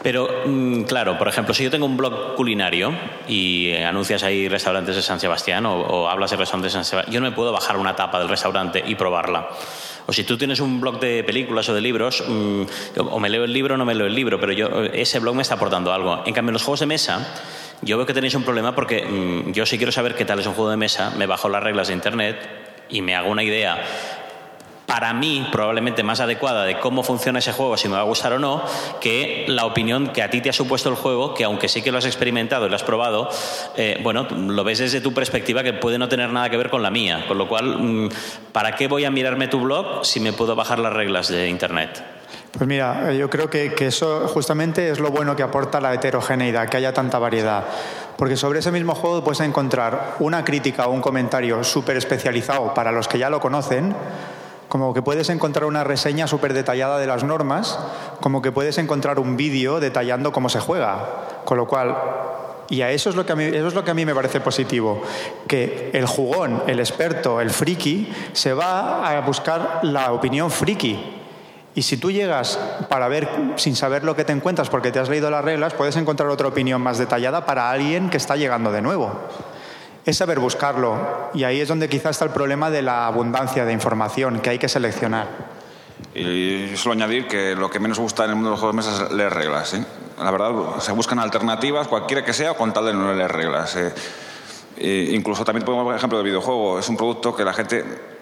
[0.02, 2.92] Pero, mm, claro, por ejemplo, si yo tengo un blog culinario
[3.26, 7.20] y anuncias ahí restaurantes de San Sebastián o, hablas de restaurantes de San Sebastián, yo
[7.22, 9.48] no me puedo bajar una tapa del restaurante y probarla.
[10.04, 12.62] O si tú tienes un blog de películas o de libros, mm,
[12.98, 15.34] o me leo el libro o no me leo el libro, pero yo, ese blog
[15.34, 16.24] me está aportando algo.
[16.26, 17.26] En cambio, en los juegos de mesa,
[17.80, 20.46] yo veo que tenéis un problema porque mm, yo si quiero saber qué tal es
[20.46, 23.84] un juego de mesa, me bajo las reglas de Internet y me hago una idea
[24.90, 28.32] para mí probablemente más adecuada de cómo funciona ese juego, si me va a gustar
[28.32, 28.60] o no,
[29.00, 31.92] que la opinión que a ti te ha supuesto el juego, que aunque sí que
[31.92, 33.30] lo has experimentado y lo has probado,
[33.76, 36.82] eh, bueno, lo ves desde tu perspectiva que puede no tener nada que ver con
[36.82, 37.24] la mía.
[37.28, 38.08] Con lo cual, mm,
[38.50, 42.02] ¿para qué voy a mirarme tu blog si me puedo bajar las reglas de Internet?
[42.50, 45.94] Pues mira, eh, yo creo que, que, eso justamente es lo bueno que aporta la
[45.94, 47.64] heterogeneidad, que haya tanta variedad.
[48.20, 52.92] Porque sobre ese mismo juego puedes encontrar una crítica o un comentario súper especializado para
[52.92, 53.96] los que ya lo conocen,
[54.68, 57.78] como que puedes encontrar una reseña súper detallada de las normas,
[58.20, 61.40] como que puedes encontrar un vídeo detallando cómo se juega.
[61.46, 61.96] Con lo cual,
[62.68, 64.42] y a eso es lo que a mí, es lo que a mí me parece
[64.42, 65.00] positivo,
[65.48, 71.19] que el jugón, el experto, el friki, se va a buscar la opinión friki.
[71.80, 72.60] Y si tú llegas
[72.90, 73.26] para ver,
[73.56, 76.46] sin saber lo que te encuentras porque te has leído las reglas, puedes encontrar otra
[76.46, 79.10] opinión más detallada para alguien que está llegando de nuevo
[80.04, 81.30] es saber buscarlo.
[81.32, 84.58] Y ahí es donde quizás está el problema de la abundancia de información que hay
[84.58, 85.26] que seleccionar.
[86.14, 88.90] Y solo añadir que lo que menos gusta en el mundo de los juegos de
[88.90, 89.72] mesa es leer reglas.
[89.72, 89.82] ¿eh?
[90.22, 93.74] La verdad, se buscan alternativas, cualquiera que sea, con tal de no leer reglas.
[93.76, 93.94] ¿eh?
[94.76, 96.78] E incluso también pongo ejemplo de videojuego.
[96.78, 98.19] Es un producto que la gente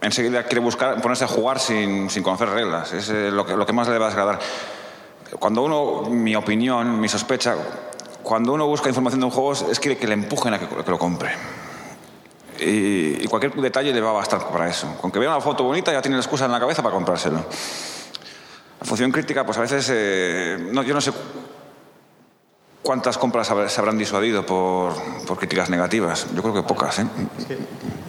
[0.00, 2.92] enseguida quiere buscar, ponerse a jugar sin, sin conocer reglas.
[2.92, 4.40] Es eh, lo, que, lo que más le va a desagradar.
[5.38, 7.54] Cuando uno, mi opinión, mi sospecha,
[8.22, 10.98] cuando uno busca información de un juego es que, que le empujen a que, lo
[10.98, 11.30] compre.
[12.58, 14.96] Y, cualquier detalle le va a bastar para eso.
[15.00, 17.44] Con que vea una foto bonita ya tiene la excusa en la cabeza para comprárselo.
[18.80, 21.12] La función crítica, pues a veces, eh, no, yo no sé
[22.82, 24.94] cuántas compras se habrán disuadido por,
[25.26, 26.26] por críticas negativas.
[26.34, 26.98] Yo creo que pocas.
[26.98, 27.06] ¿eh?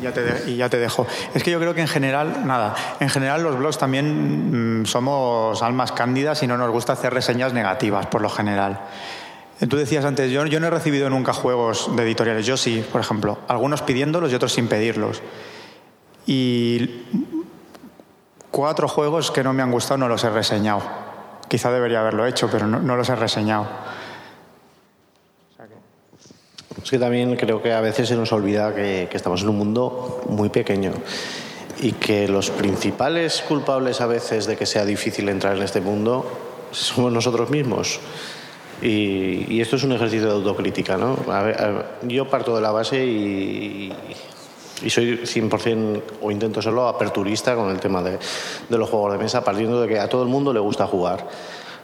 [0.02, 1.06] ya te y ya te dejo.
[1.34, 5.62] Es que yo creo que en general, nada, en general los blogs también mm, somos
[5.62, 8.80] almas cándidas y no nos gusta hacer reseñas negativas, por lo general.
[9.70, 13.00] Tú decías antes, yo, yo no he recibido nunca juegos de editoriales, yo sí, por
[13.00, 15.22] ejemplo, algunos pidiéndolos y otros sin pedirlos.
[16.26, 17.04] Y
[18.50, 20.82] cuatro juegos que no me han gustado no los he reseñado.
[21.48, 23.68] Quizá debería haberlo hecho, pero no, los he reseñado.
[26.84, 30.22] Es que también creo que a veces se nos olvida que, estamos en un mundo
[30.28, 30.94] muy pequeño
[31.80, 36.26] y que los principales culpables a veces de que sea difícil entrar en este mundo
[36.72, 38.00] somos nosotros mismos.
[38.82, 41.18] Y, esto es un ejercicio de autocrítica, ¿no?
[42.04, 43.94] yo parto de la base y,
[44.88, 48.18] soy 100% o intento serlo aperturista con el tema de,
[48.70, 51.28] los juegos de mesa, partiendo de que a todo el mundo le gusta jugar.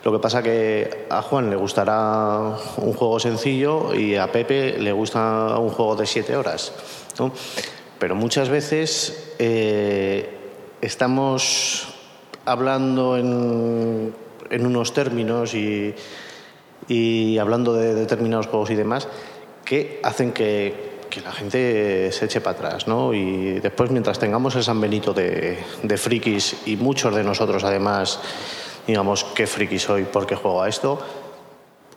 [0.08, 4.94] Lo que pasa que a Juan le gustará un juego sencillo y a Pepe le
[4.94, 6.72] gusta un juego de siete horas.
[7.20, 7.34] ¿no?
[8.00, 10.30] Pero muchas veces eh,
[10.80, 11.94] estamos
[12.46, 14.16] hablando en,
[14.50, 15.94] en unos términos y
[16.88, 19.08] y hablando de determinados juegos y demás,
[19.66, 23.12] que hacen que, la gente se eche para atrás, ¿no?
[23.12, 28.20] Y después, mientras tengamos el San Benito de, de frikis y muchos de nosotros, además,
[28.88, 31.00] digamos, qué friki soy, por qué juego a esto,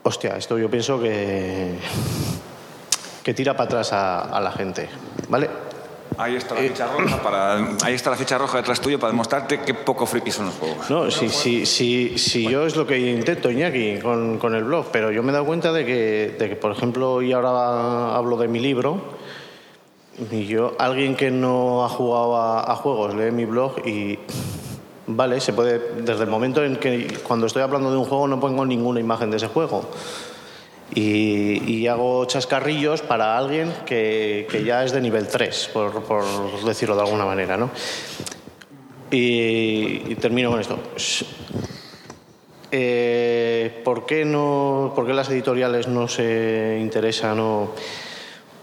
[0.02, 1.74] hostia, esto yo pienso que,
[3.22, 4.88] que tira para atrás a, a la gente,
[5.28, 5.48] ¿vale?
[6.18, 9.60] Ahí está la ficha roja para, ahí está la ficha roja detrás tuyo para demostrarte
[9.60, 10.90] qué poco friki son los juegos.
[10.90, 14.86] No, sí, sí, sí, sí yo es lo que intento, Iñaki, con, con el blog,
[14.92, 18.36] pero yo me he dado cuenta de que, de que, por ejemplo, y ahora hablo
[18.36, 19.00] de mi libro,
[20.30, 24.18] y yo, alguien que no ha jugado a, a juegos, lee mi blog y
[25.16, 28.40] vale, se puede, desde el momento en que cuando estoy hablando de un juego no
[28.40, 29.88] pongo ninguna imagen de ese juego
[30.94, 37.24] y, hago chascarrillos para alguien que, ya es de nivel 3, por, decirlo de alguna
[37.24, 37.56] manera.
[37.56, 37.70] ¿no?
[39.10, 40.78] Y, termino con esto.
[42.72, 47.68] Eh, ¿por, qué no, ¿Por qué las editoriales no se interesan?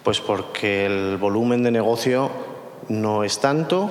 [0.03, 2.29] Pues porque el volumen de negocio
[2.87, 3.89] no es tanto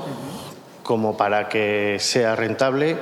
[0.87, 2.97] como para que sea rentable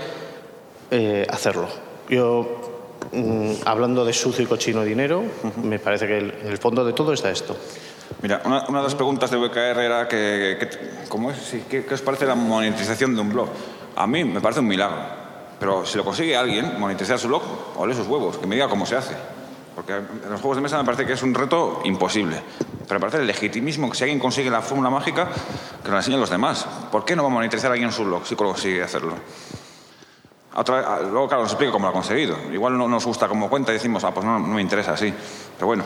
[0.90, 1.68] eh, hacerlo.
[2.08, 2.74] Yo
[3.14, 5.22] Mm, hablando de sucio y cochino dinero,
[5.62, 7.56] me parece que en el fondo de todo está esto.
[8.22, 10.58] Mira, una, de las preguntas de VKR era que,
[11.08, 11.56] ¿cómo es?
[11.68, 13.48] ¿qué, os parece la monetización de un blog?
[13.94, 14.98] A mí me parece un milagro,
[15.60, 17.42] pero si lo consigue alguien, monetizar su blog,
[17.76, 19.14] ole sus huevos, que me diga cómo se hace.
[19.74, 22.36] Porque en los juegos de mesa me parece que es un reto imposible.
[22.86, 25.28] Pero parece el legitimismo que si alguien consigue la fórmula mágica,
[25.82, 26.66] que lo enseñen los demás.
[26.90, 29.14] ¿Por qué no va a monetizar alguien su blog si consigue hacerlo?
[30.62, 32.36] luego, claro, nos explica cómo lo ha conseguido.
[32.52, 35.12] Igual no nos gusta como cuenta y decimos, ah, pues no, me interesa así.
[35.56, 35.84] Pero bueno,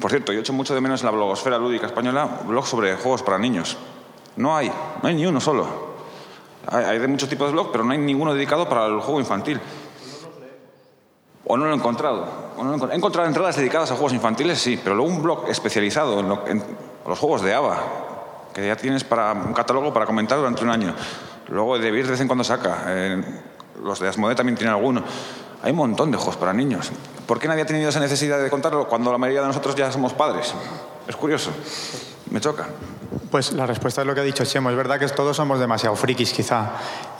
[0.00, 3.22] por cierto, yo echo mucho de menos en la blogosfera lúdica española blogs sobre juegos
[3.22, 3.78] para niños.
[4.36, 4.70] No hay,
[5.02, 5.94] no hay ni uno solo.
[6.66, 9.60] Hay, de muchos tipos de blogs, pero no hay ninguno dedicado para el juego infantil.
[11.46, 12.26] O no lo he encontrado.
[12.90, 16.62] he encontrado entradas dedicadas a juegos infantiles, sí, pero luego un blog especializado en,
[17.06, 17.78] los juegos de ABA,
[18.54, 20.94] que ya tienes para un catálogo para comentar durante un año.
[21.48, 22.84] Luego de Beer de vez en cuando saca.
[22.88, 23.22] Eh,
[23.82, 25.02] los de Asmodee también tienen alguno.
[25.62, 26.90] Hay un montón de juegos para niños.
[27.26, 29.92] ¿Por qué nadie ha tenido esa necesidad de contarlo cuando la mayoría de nosotros ya
[29.92, 30.54] somos padres?
[31.06, 31.50] Es curioso.
[32.30, 32.68] Me choca.
[33.30, 34.70] Pues la respuesta es lo que ha dicho Chemo.
[34.70, 36.70] Es verdad que todos somos demasiado frikis, quizá.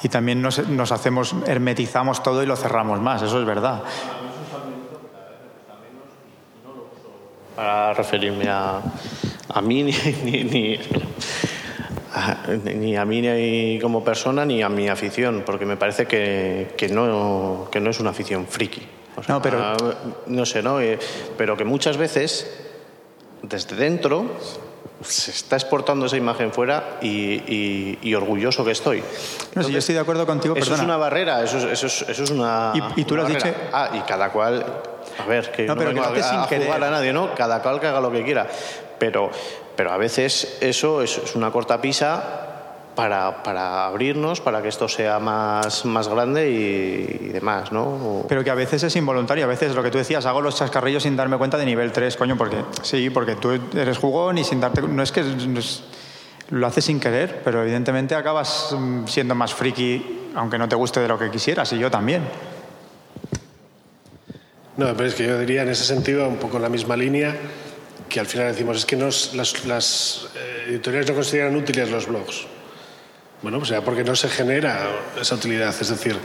[0.03, 0.59] Y también nos,
[0.93, 3.23] hacemos, hermetizamos todo y lo cerramos más.
[3.23, 3.83] Eso es verdad.
[7.57, 8.81] Para referirme a,
[9.49, 9.83] a mí
[10.25, 10.79] ni, ni,
[12.75, 16.89] ni a mí ni como persona ni a mi afición, porque me parece que, que
[16.89, 18.83] no, que no es una afición friki.
[19.17, 19.77] O sea, No, pero-
[20.27, 20.81] No sé, ¿no?
[20.81, 20.99] Eh,
[21.37, 22.51] Pero que muchas veces,
[23.43, 24.27] desde dentro,
[25.05, 29.03] se está exportando esa imagen fuera y, y- y orgulloso que estoy.
[29.55, 30.83] No, si yo estoy de acuerdo contigo, Eso perdona.
[30.83, 32.73] es una barrera, eso es, eso es, eso es una.
[32.97, 33.49] Y- y tú lo has dicho-.
[33.73, 34.65] Ah, y cada cual.
[35.19, 36.65] A ver, que No, no, pero vengo que a, sin a querer.
[36.67, 37.35] juzgar a nadie, ¿no?
[37.35, 38.49] Cada cual que haga lo que quiera.
[38.99, 39.31] Pero,
[39.77, 42.54] pero a veces eso es, es una cortapisa
[42.95, 48.25] para, para abrirnos, para que esto sea más, más grande y, y demás, ¿no?
[48.29, 51.03] Pero que a veces es involuntario, a veces lo que tú decías, hago los chascarrillos
[51.03, 54.61] sin darme cuenta de nivel 3, coño, porque sí, porque tú eres jugón y sin
[54.61, 55.83] darte no es que no es-
[56.51, 61.01] lo haces sin querer, pero evidentemente acabas mm, siendo más friki aunque no te guste
[61.01, 62.23] de lo que quisieras y yo también.
[64.77, 67.37] No, pero es que yo diría en ese sentido, un poco en la misma línea,
[68.09, 72.07] que al final decimos, es que nos- las, las, eh, editoriales no consideran útiles los
[72.09, 72.47] blogs.
[73.45, 74.89] Bueno, pues ya porque no se genera
[75.21, 75.75] esa utilidad.
[75.79, 76.17] Es decir,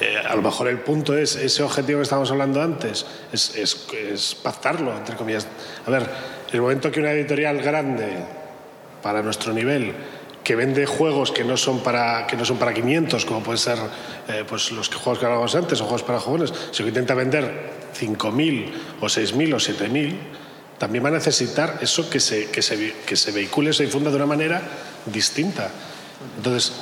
[0.00, 4.96] eh, a lo mejor el punto es ese objetivo que estábamos hablando antes, es, pactarlo,
[4.96, 5.48] entre comillas.
[5.84, 6.08] A ver,
[6.52, 8.18] el momento que una editorial grande,
[9.02, 9.94] para nuestro nivel,
[10.44, 13.78] que vende juegos que no son para, que no son para 500, como pueden ser
[14.28, 17.50] eh, pues los juegos que hablábamos antes, o juegos para jóvenes, sino que intenta vender
[18.00, 20.14] 5.000 o 6.000 o 7.000,
[20.78, 24.16] también va a necesitar eso que se, que se, que se vehicule, se difunda de
[24.16, 24.62] una manera
[25.06, 25.68] distinta.
[26.36, 26.72] Entonces,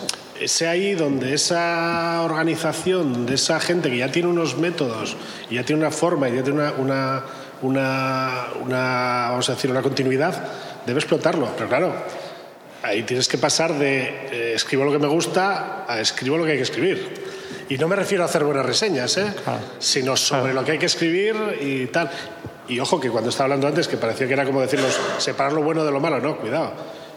[0.41, 5.17] es ahí donde esa organización, de esa gente que ya tiene unos métodos,
[5.51, 7.25] ya tiene una forma, y ya tiene una, una,
[7.63, 10.49] una, una, vamos a decir, una continuidad,
[10.87, 11.49] debe explotarlo.
[11.57, 11.95] Pero claro,
[12.83, 16.53] ahí tienes que pasar de eh, escribo lo que me gusta a escribo lo que
[16.53, 17.29] hay que escribir.
[17.69, 19.31] Y no me refiero a hacer buenas reseñas, ¿eh?
[19.79, 22.11] sino sobre lo que hay que escribir y tal.
[22.67, 25.63] Y ojo que cuando estaba hablando antes, que parecía que era como decirnos, separar lo
[25.63, 26.73] bueno de lo malo, no, cuidado.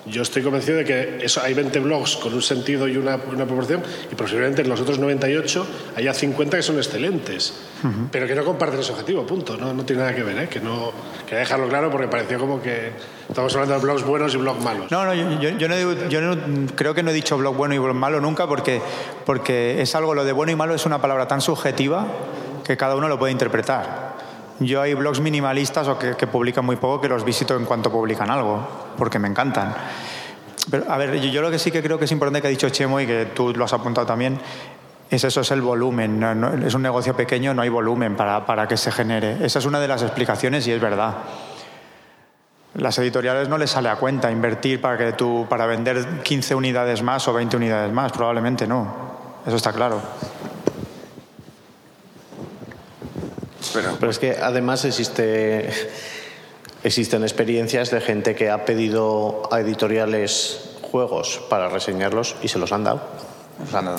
[0.08, 3.46] Yo estoy convencido de que eso, hay 20 blogs con un sentido y una, una
[3.46, 7.54] proporción, y posiblemente en los otros 98 haya 50 que son excelentes,
[8.12, 9.58] pero que no comparten ese objetivo, punto.
[9.58, 10.50] No, no tiene nada que ver, ¿eh?
[10.50, 10.92] que no
[11.30, 12.92] que dejarlo claro porque pareció como que
[13.30, 14.90] estamos hablando de blogs buenos y blogs malos.
[14.92, 16.38] No, no, yo, yo- yo no, digo- yo no-
[16.76, 18.82] creo que no he dicho blog bueno y blog malo nunca porque,
[19.26, 22.08] porque es algo, lo de bueno y malo es una palabra tan subjetiva
[22.66, 24.31] que cada uno lo puede interpretar.
[24.62, 28.30] Yo hay blogs minimalistas o que, publican muy poco que los visito en cuanto publican
[28.30, 28.60] algo,
[28.96, 29.74] porque me encantan.
[30.70, 32.70] Pero, a ver, yo, lo que sí que creo que es importante que ha dicho
[32.70, 34.40] Chemo y que tú lo has apuntado también,
[35.10, 36.20] es eso, es el volumen.
[36.20, 39.44] No- es un negocio pequeño, no hay volumen para, para que se genere.
[39.44, 41.16] Esa es una de las explicaciones y es verdad.
[42.76, 47.02] Las editoriales no les sale a cuenta invertir para que tú para vender 15 unidades
[47.02, 48.94] más o 20 unidades más, probablemente no.
[49.46, 50.00] Eso está claro.
[53.74, 55.70] Pero es que además existe,
[56.84, 62.72] existen experiencias de gente que ha pedido a editoriales juegos para reseñarlos y se los
[62.72, 63.02] han dado.
[63.64, 63.96] O sea,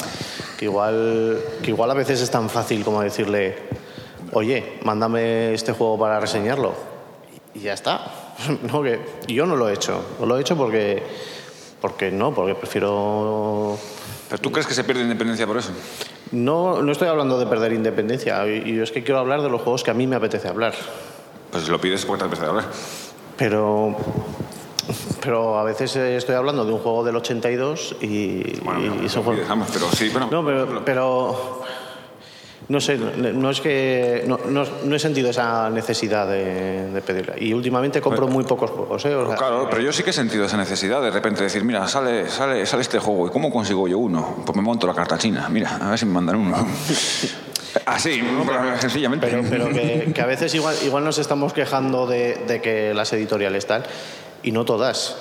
[0.58, 3.56] que, igual, que igual a veces es tan fácil como decirle,
[4.32, 6.74] oye, mándame este juego para reseñarlo.
[7.54, 8.18] Y ya está.
[8.62, 8.98] No, que
[9.28, 10.04] yo no lo he hecho.
[10.18, 11.02] No lo he hecho porque,
[11.80, 13.78] porque no, porque prefiero
[14.32, 15.72] ¿Pero tú crees que se pierde independencia por eso?
[16.32, 19.60] No, no estoy hablando de perder independencia, y y es que quiero hablar de los
[19.62, 20.74] juegos que a mí me apetece hablar.
[21.50, 22.64] Pues si lo pides te apetece hablar.
[23.36, 23.94] Pero,
[25.22, 28.60] pero a veces estoy hablando de un juego del 82 y, y
[29.04, 30.28] ese Lo juego- pides, vamos, pero sí, bueno.
[30.30, 31.62] No, pero, pero
[32.68, 37.34] no sé, no es que no, no- no he sentido esa necesidad de, de pedirla.
[37.38, 39.04] Y últimamente compro muy pocos juegos.
[39.04, 39.14] ¿eh?
[39.14, 41.86] O sea, Claro, pero yo sí que he sentido esa necesidad de repente decir, mira,
[41.88, 44.42] sale, sale, sale este juego, ¿y cómo consigo yo uno?
[44.46, 46.56] Pues me monto la carta china, mira, a ver si me mandan uno.
[47.86, 48.22] Así,
[48.80, 49.26] sencillamente.
[49.26, 53.12] Pero, pero que, que a veces igual, igual nos estamos quejando de, de que las
[53.14, 53.84] editoriales tal,
[54.42, 55.16] y no todas.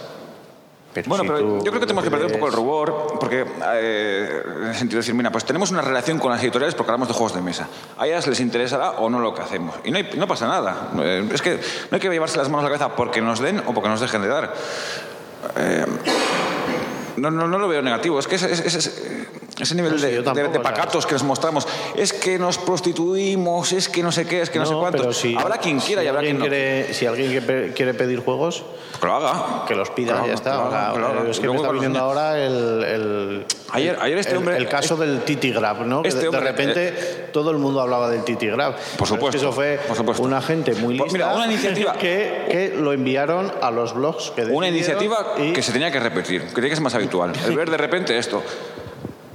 [0.94, 3.46] Pero Bueno, si pero yo creo que tenemos que perder un poco el rubor, porque
[3.76, 6.92] eh, en el sentido de decir, mira, pues tenemos una relación con las editoriales porque
[6.92, 7.68] hablamos de juegos de mesa.
[7.98, 9.76] A ellas les interesará o no lo que hacemos.
[9.86, 10.92] Y no, hay- no pasa nada.
[11.02, 11.60] Eh, Es que no
[11.96, 14.22] hay que llevarse las manos a la cabeza porque nos den o porque nos dejen
[14.22, 14.54] de dar.
[15.56, 15.86] Eh,
[17.18, 18.20] no, no, no lo veo negativo.
[18.20, 19.28] Es que ese-
[19.60, 20.62] ese nivel No, de, tampoco, de- de o sea.
[20.64, 24.60] pacatos que nos mostramos, es que nos prostituimos, es que no sé qué, es que
[24.60, 24.98] no, sé cuánto.
[25.00, 26.42] pero si- habrá quien quiera si y habrá quien no.
[26.46, 28.64] quiere, Si alguien quiere pedir juegos,
[29.00, 29.66] Que lo haga.
[29.68, 30.52] que los pida, Claro, ya está.
[30.94, 31.30] claro.
[31.30, 34.98] Es que me está viniendo ahora el, el- Ayer- ayer este el- hombre- El, caso
[34.98, 36.02] del Titi Grab, ¿no?
[36.02, 38.76] Que Este de, de hombre- eh, repente todo el mundo hablaba del Titi Grab.
[38.98, 40.24] Por supuesto, eso fue por supuesto.
[40.24, 44.32] una gente muy Pues lista mira, una iniciativa- que, que lo enviaron a los blogs.
[44.32, 47.32] Que Una iniciativa y- que se tenía que repetir, que tenía que ser más habitual.
[47.48, 48.44] El ver de repente esto.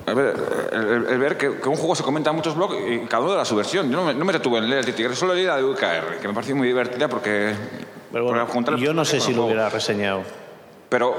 [0.07, 0.34] El ver,
[0.72, 3.32] el- el ver que, que un juego se comenta en muchos blogs y cada uno
[3.34, 3.90] da su versión.
[3.90, 6.18] Yo no me, no me retuve en leer el Tigre, solo leí la de UKR,
[6.20, 7.54] que me pareció muy divertida porque.
[8.12, 8.46] Pero bueno,
[8.78, 10.22] yo no sé si lo hubiera reseñado.
[10.88, 11.14] Pero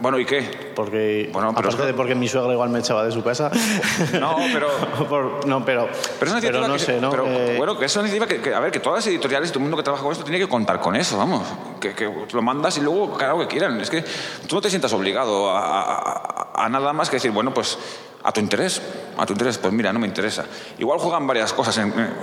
[0.00, 0.72] Bueno, ¿y qué?
[0.74, 3.50] Porque, Bueno, pero aparte es- de porque mi suegra igual me echaba de su casa.
[4.20, 4.68] No, pero...
[5.08, 5.88] Por- no, pero,
[6.18, 7.10] Pero es iniciativa no que, sé, ¿no?
[7.10, 9.50] pero, Eh, bueno, que es una iniciativa que, que, a ver, que todas las editoriales
[9.50, 11.42] y todo el mundo que trabaja con esto tiene que contar con eso, vamos.
[11.80, 13.80] Que, que lo mandas y luego que lo que quieran.
[13.80, 14.02] Es que
[14.46, 15.58] tú no te sientas obligado a,
[15.92, 17.78] a- a nada más que decir, bueno, pues
[18.24, 18.82] a tu interés,
[19.16, 20.44] a tu interés, pues mira, no me interesa.
[20.78, 21.78] Igual juegan varias cosas.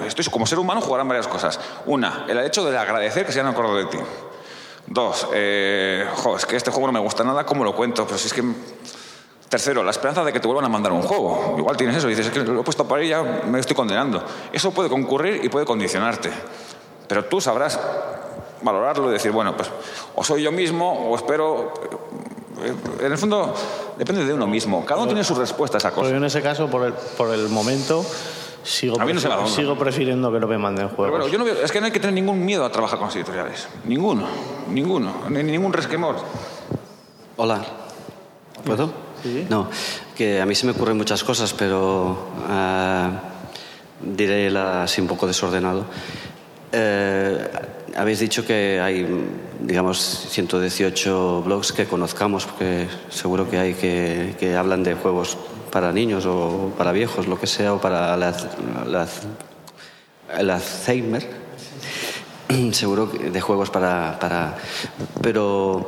[0.06, 1.60] Estoy, como ser humano jugarán varias cosas.
[1.86, 3.98] Una, el hecho de agradecer que se hayan acordado de ti.
[4.88, 8.06] Dos, eh, jo, es que este juego no me gusta nada, ¿cómo lo cuento?
[8.06, 8.44] Pero si es que...
[9.50, 11.56] Tercero, la esperanza de que te vuelvan a mandar un juego.
[11.58, 13.76] Igual tienes eso, dices, es que lo he puesto para ahí y ya me estoy
[13.76, 14.24] condenando.
[14.52, 16.32] Eso puede concurrir y puede condicionarte.
[17.08, 17.80] Pero tú sabrás
[18.64, 19.70] valorarlo y decir, bueno, pues
[20.16, 21.72] o soy yo mismo o espero...
[22.64, 22.74] eh,
[23.06, 23.54] En el fondo,
[23.98, 24.84] depende de uno mismo.
[24.84, 26.10] Cada uno tiene su respuesta a esa cosa.
[26.10, 28.04] en ese caso, por el, por el momento,
[28.66, 31.20] sigo, A mí no se sigo prefiriendo que no me manden Pero juegos.
[31.20, 33.08] bueno, yo no veo- es que no hay que tener ningún miedo a trabajar con
[33.08, 33.68] las editoriales.
[33.86, 34.26] Ninguno,
[34.70, 36.16] ninguno, ni ningún resquemor.
[37.38, 37.64] Hola.
[38.66, 38.92] ¿Puedo?
[39.50, 39.70] No,
[40.16, 42.18] que a mí se me ocurren muchas cosas, pero
[42.50, 43.10] ah,
[44.02, 45.86] diré así un poco desordenado.
[46.72, 47.48] Eh,
[47.96, 49.08] habéis dicho que hay,
[49.62, 49.98] digamos,
[50.30, 55.38] 118 blogs que conozcamos, porque seguro que hay que, que hablan de juegos
[55.76, 58.32] para niños o para viejos, lo que sea, o para la,
[58.88, 59.06] la,
[60.40, 61.28] el Alzheimer.
[62.72, 64.18] seguro que de juegos para...
[64.18, 64.56] para
[65.22, 65.86] pero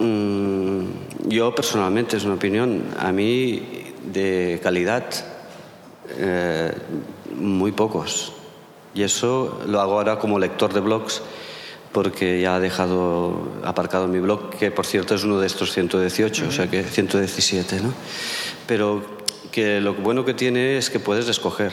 [0.00, 5.06] mm, yo personalmente, es una opinión, a mí de calidad
[6.18, 6.74] eh,
[7.36, 8.34] muy pocos.
[8.94, 11.22] Y eso lo hago ahora como lector de blogs
[11.90, 16.48] porque ya ha dejado aparcado mi blog, que por cierto es uno de estos 118,
[16.48, 17.94] o sea que 117, ¿no?
[18.66, 19.04] Pero
[19.52, 21.72] que lo bueno que tiene es que puedes escoger.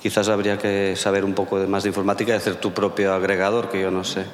[0.00, 3.80] Quizás habría que saber un poco más de informática y hacer tu propio agregador, que
[3.80, 4.24] yo no sé.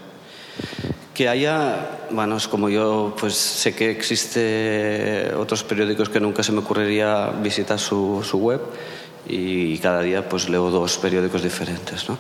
[1.14, 6.52] Que haya, bueno, es como yo, pues sé que existe otros periódicos que nunca se
[6.52, 8.60] me ocurriría visitar su, su web
[9.26, 12.18] y cada día pues leo dos periódicos diferentes, ¿no?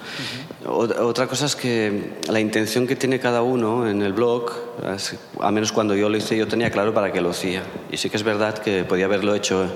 [0.66, 4.50] Ot- Otra cosa es que la intención que tiene cada uno en el blog,
[5.40, 7.62] al menos cuando yo lo hice, yo tenía claro para qué lo hacía.
[7.90, 9.66] Y sí que es verdad que podía haberlo hecho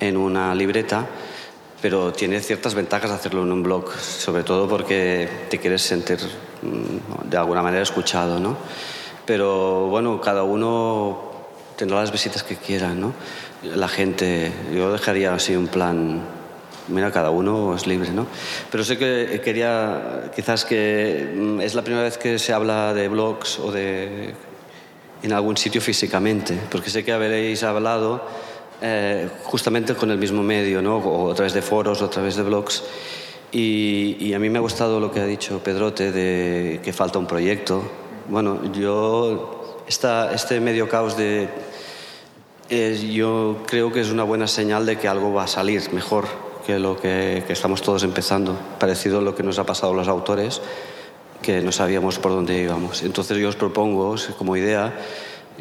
[0.00, 1.06] en una libreta,
[1.82, 6.18] pero tiene ciertas ventajas hacerlo en un blog, sobre todo porque te quieres sentir
[6.62, 8.56] mm, de alguna manera escuchado, ¿no?
[9.26, 11.30] Pero bueno, cada uno
[11.76, 13.12] tendrá las visitas que quiera, ¿no?
[13.62, 16.22] La gente, yo dejaría así un plan,
[16.88, 18.26] mira, cada uno es libre, ¿no?
[18.70, 23.08] Pero sé que quería, quizás que mm, es la primera vez que se habla de
[23.08, 24.34] blogs o de
[25.22, 28.22] en algún sitio físicamente, porque sé que habréis hablado
[28.82, 30.98] eh, justamente con el mismo medio, ¿no?
[30.98, 32.84] o a través de foros o a través de blogs.
[33.50, 37.26] Y, a mí me ha gustado lo que ha dicho Pedrote de que falta un
[37.26, 37.82] proyecto.
[38.28, 41.48] Bueno, yo, esta, este medio caos de...
[42.68, 46.43] eh, yo creo que es una buena señal de que algo va a salir mejor
[46.64, 49.96] que lo que, que estamos todos empezando, parecido a lo que nos ha pasado a
[49.96, 50.60] los autores,
[51.42, 53.02] que no sabíamos por dónde íbamos.
[53.02, 54.94] Entonces yo os propongo, como idea,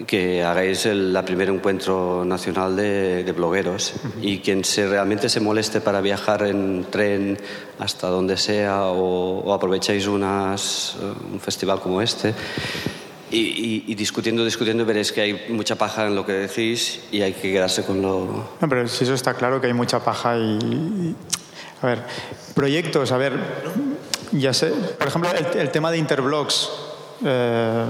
[0.07, 5.39] que hagáis el la primer encuentro nacional de, de blogueros y quien se, realmente se
[5.39, 7.37] moleste para viajar en tren
[7.77, 10.95] hasta donde sea o, o aprovecháis unas,
[11.31, 12.33] un festival como este
[13.37, 17.33] y, y- discutiendo, discutiendo veréis que hay mucha paja en lo que decís y hay
[17.33, 18.47] que quedarse con lo...
[18.61, 21.15] No, pero si eso está claro que hay mucha paja y...
[21.81, 22.03] A ver,
[22.55, 23.33] proyectos, a ver,
[24.31, 26.69] ya sé, por ejemplo, el, el tema de Interblogs.
[27.25, 27.85] eh,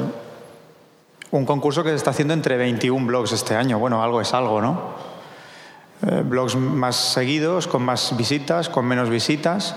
[1.32, 3.80] un concurso que se está haciendo entre 21 blogs este año.
[3.80, 4.94] Bueno, algo es algo, ¿no?
[6.08, 9.76] Eh, blogs más seguidos, con más visitas, con menos visitas.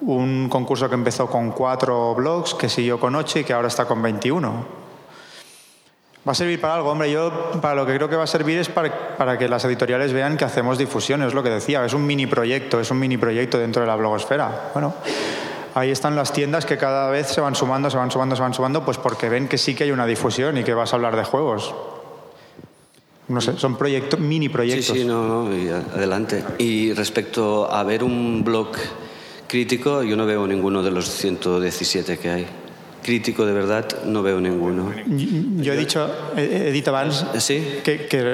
[0.00, 3.84] Un concurso que empezó con cuatro blogs, que siguió con ocho y que ahora está
[3.86, 4.85] con 21.
[6.26, 7.10] Va a servir para algo, hombre.
[7.10, 10.36] Yo para lo que creo que va a servir es para, que las editoriales vean
[10.36, 11.84] que hacemos difusión, es lo que decía.
[11.84, 14.70] Es un mini proyecto, es un mini proyecto dentro de la blogosfera.
[14.72, 14.92] Bueno,
[15.74, 18.54] ahí están las tiendas que cada vez se van sumando, se van sumando, se van
[18.54, 21.14] sumando, pues porque ven que sí que hay una difusión y que vas a hablar
[21.14, 21.72] de juegos.
[23.28, 24.86] No sé, son proyectos, mini proyectos.
[24.86, 25.50] Sí, sí, no, no,
[25.94, 26.42] adelante.
[26.58, 28.72] Y respecto a ver un blog
[29.46, 32.46] crítico, yo no veo ninguno de los 117 que hay.
[33.06, 34.92] Crítico de verdad, no veo ninguno.
[35.06, 37.78] Yo he dicho, eh, Edith Vance, ¿Sí?
[37.84, 38.24] que, que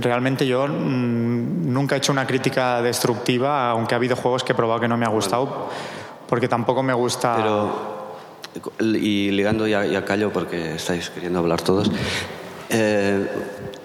[0.00, 4.54] realmente yo mm, nunca he hecho una crítica destructiva, aunque ha habido juegos que he
[4.54, 5.68] probado que no me ha gustado,
[6.26, 7.36] porque tampoco me gusta...
[7.36, 11.90] Pero, y ligando ya, ya callo porque estáis queriendo hablar todos,
[12.70, 13.28] eh,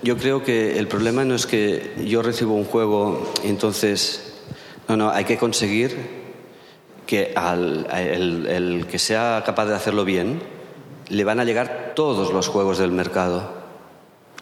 [0.02, 4.34] yo creo que el problema no es que yo recibo un juego y entonces,
[4.88, 6.27] no, no, hay que conseguir
[7.08, 10.42] que al el, el que sea capaz de hacerlo bien,
[11.10, 13.56] le van a llegar todos los juegos del mercado.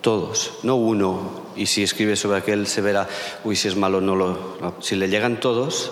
[0.01, 1.45] todos, no uno.
[1.55, 3.07] Y si escribe sobre aquel se verá,
[3.43, 4.57] uy, si es malo, no lo.
[4.61, 4.73] no.
[4.81, 5.91] Si le llegan todos,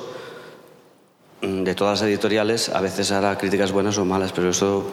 [1.42, 4.84] mm, de todas las editoriales, a veces hará críticas buenas o malas, pero eso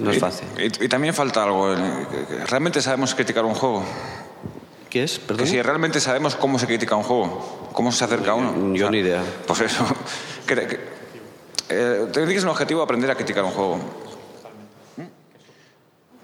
[0.00, 0.46] no es Y- fácil.
[0.58, 1.72] Y, y también falta algo.
[1.74, 3.84] eh, que- que ¿Realmente sabemos criticar un juego?
[4.90, 5.18] ¿Qué es?
[5.18, 5.46] Que Perdón.
[5.48, 8.74] si realmente sabemos cómo se critica un juego, cómo se acerca a uno.
[8.74, 9.22] Yo ni idea.
[9.46, 9.84] Pues eso.
[10.46, 10.78] Que, que,
[11.68, 13.78] eh, te un objetivo aprender a criticar un juego.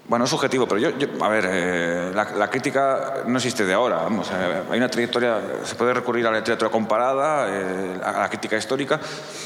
[0.05, 3.73] Bueno, es subjetivo, pero yo, yo- a ver, eh, la, la crítica no existe de
[3.73, 3.97] ahora.
[4.03, 8.29] Vamos, eh, hay una trayectoria, se puede recurrir a la literatura comparada, eh, a la
[8.29, 8.99] crítica histórica.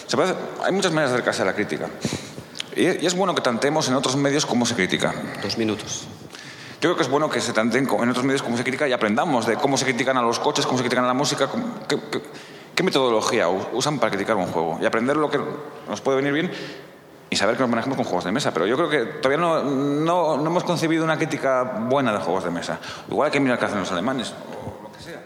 [0.07, 0.33] Se puede-
[0.65, 1.87] hay muchas maneras de acercarse a la crítica.
[2.75, 5.13] Y, y es bueno que tantemos en otros medios cómo se critica.
[5.43, 6.07] Dos minutos.
[6.81, 8.93] Yo creo que es bueno que se tanteen en otros medios cómo se critica y
[8.93, 11.65] aprendamos de cómo se critican a los coches, cómo se critican a la música, cómo-
[12.77, 15.39] qué metodología usan para criticar un juego y aprender lo que
[15.89, 16.51] nos puede venir bien
[17.29, 18.53] y saber que nos manejamos con juegos de mesa.
[18.53, 22.43] Pero yo creo que todavía no, no, no hemos concebido una crítica buena de juegos
[22.43, 22.77] de mesa.
[23.09, 25.21] Igual hay que mirar qué hacen los alemanes o lo que sea.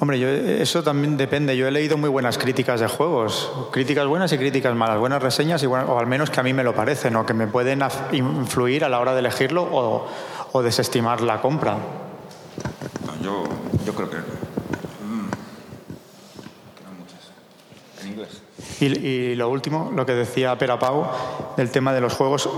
[0.00, 1.56] Hombre, yo, eso también depende.
[1.56, 5.62] Yo he leído muy buenas críticas de juegos, críticas buenas y críticas malas, buenas reseñas
[5.62, 7.80] y buenas- o al menos que a mí me lo parecen, o que me pueden
[8.12, 10.06] influir a la hora de elegirlo o,
[10.52, 11.74] o desestimar la compra.
[13.06, 13.44] No, yo,
[13.84, 14.16] yo creo que...
[14.16, 15.30] mm,
[16.76, 18.02] que no muchas.
[18.02, 18.42] En inglés.
[18.80, 21.06] Y, lo último, lo que decía Pera Pau
[21.56, 22.48] del tema de los juegos.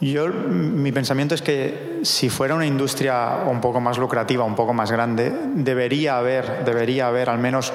[0.00, 4.74] Yo, mi pensamiento es que si fuera una industria un poco más lucrativa, un poco
[4.74, 7.72] más grande, debería haber, debería haber al menos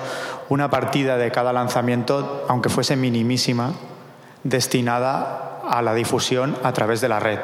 [0.49, 3.73] una partida de cada lanzamiento, aunque fuese minimísima,
[4.43, 7.39] destinada a la difusión a través de la red.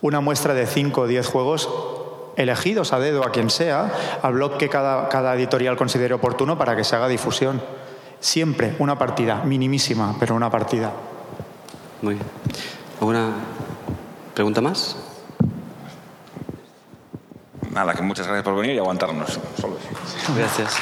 [0.00, 1.68] Una muestra de 5 o 10 juegos
[2.36, 3.92] elegidos a dedo a quien sea,
[4.22, 7.62] al blog que cada, cada editorial considere oportuno para que se haga difusión.
[8.26, 10.90] Siempre una partida, minimísima, pero una partida.
[12.02, 12.26] Muy bien.
[12.98, 13.30] ¿Alguna
[14.34, 14.96] pregunta más?
[17.70, 19.38] Nada, que muchas gracias por venir y aguantarnos.
[20.36, 20.74] Gracias.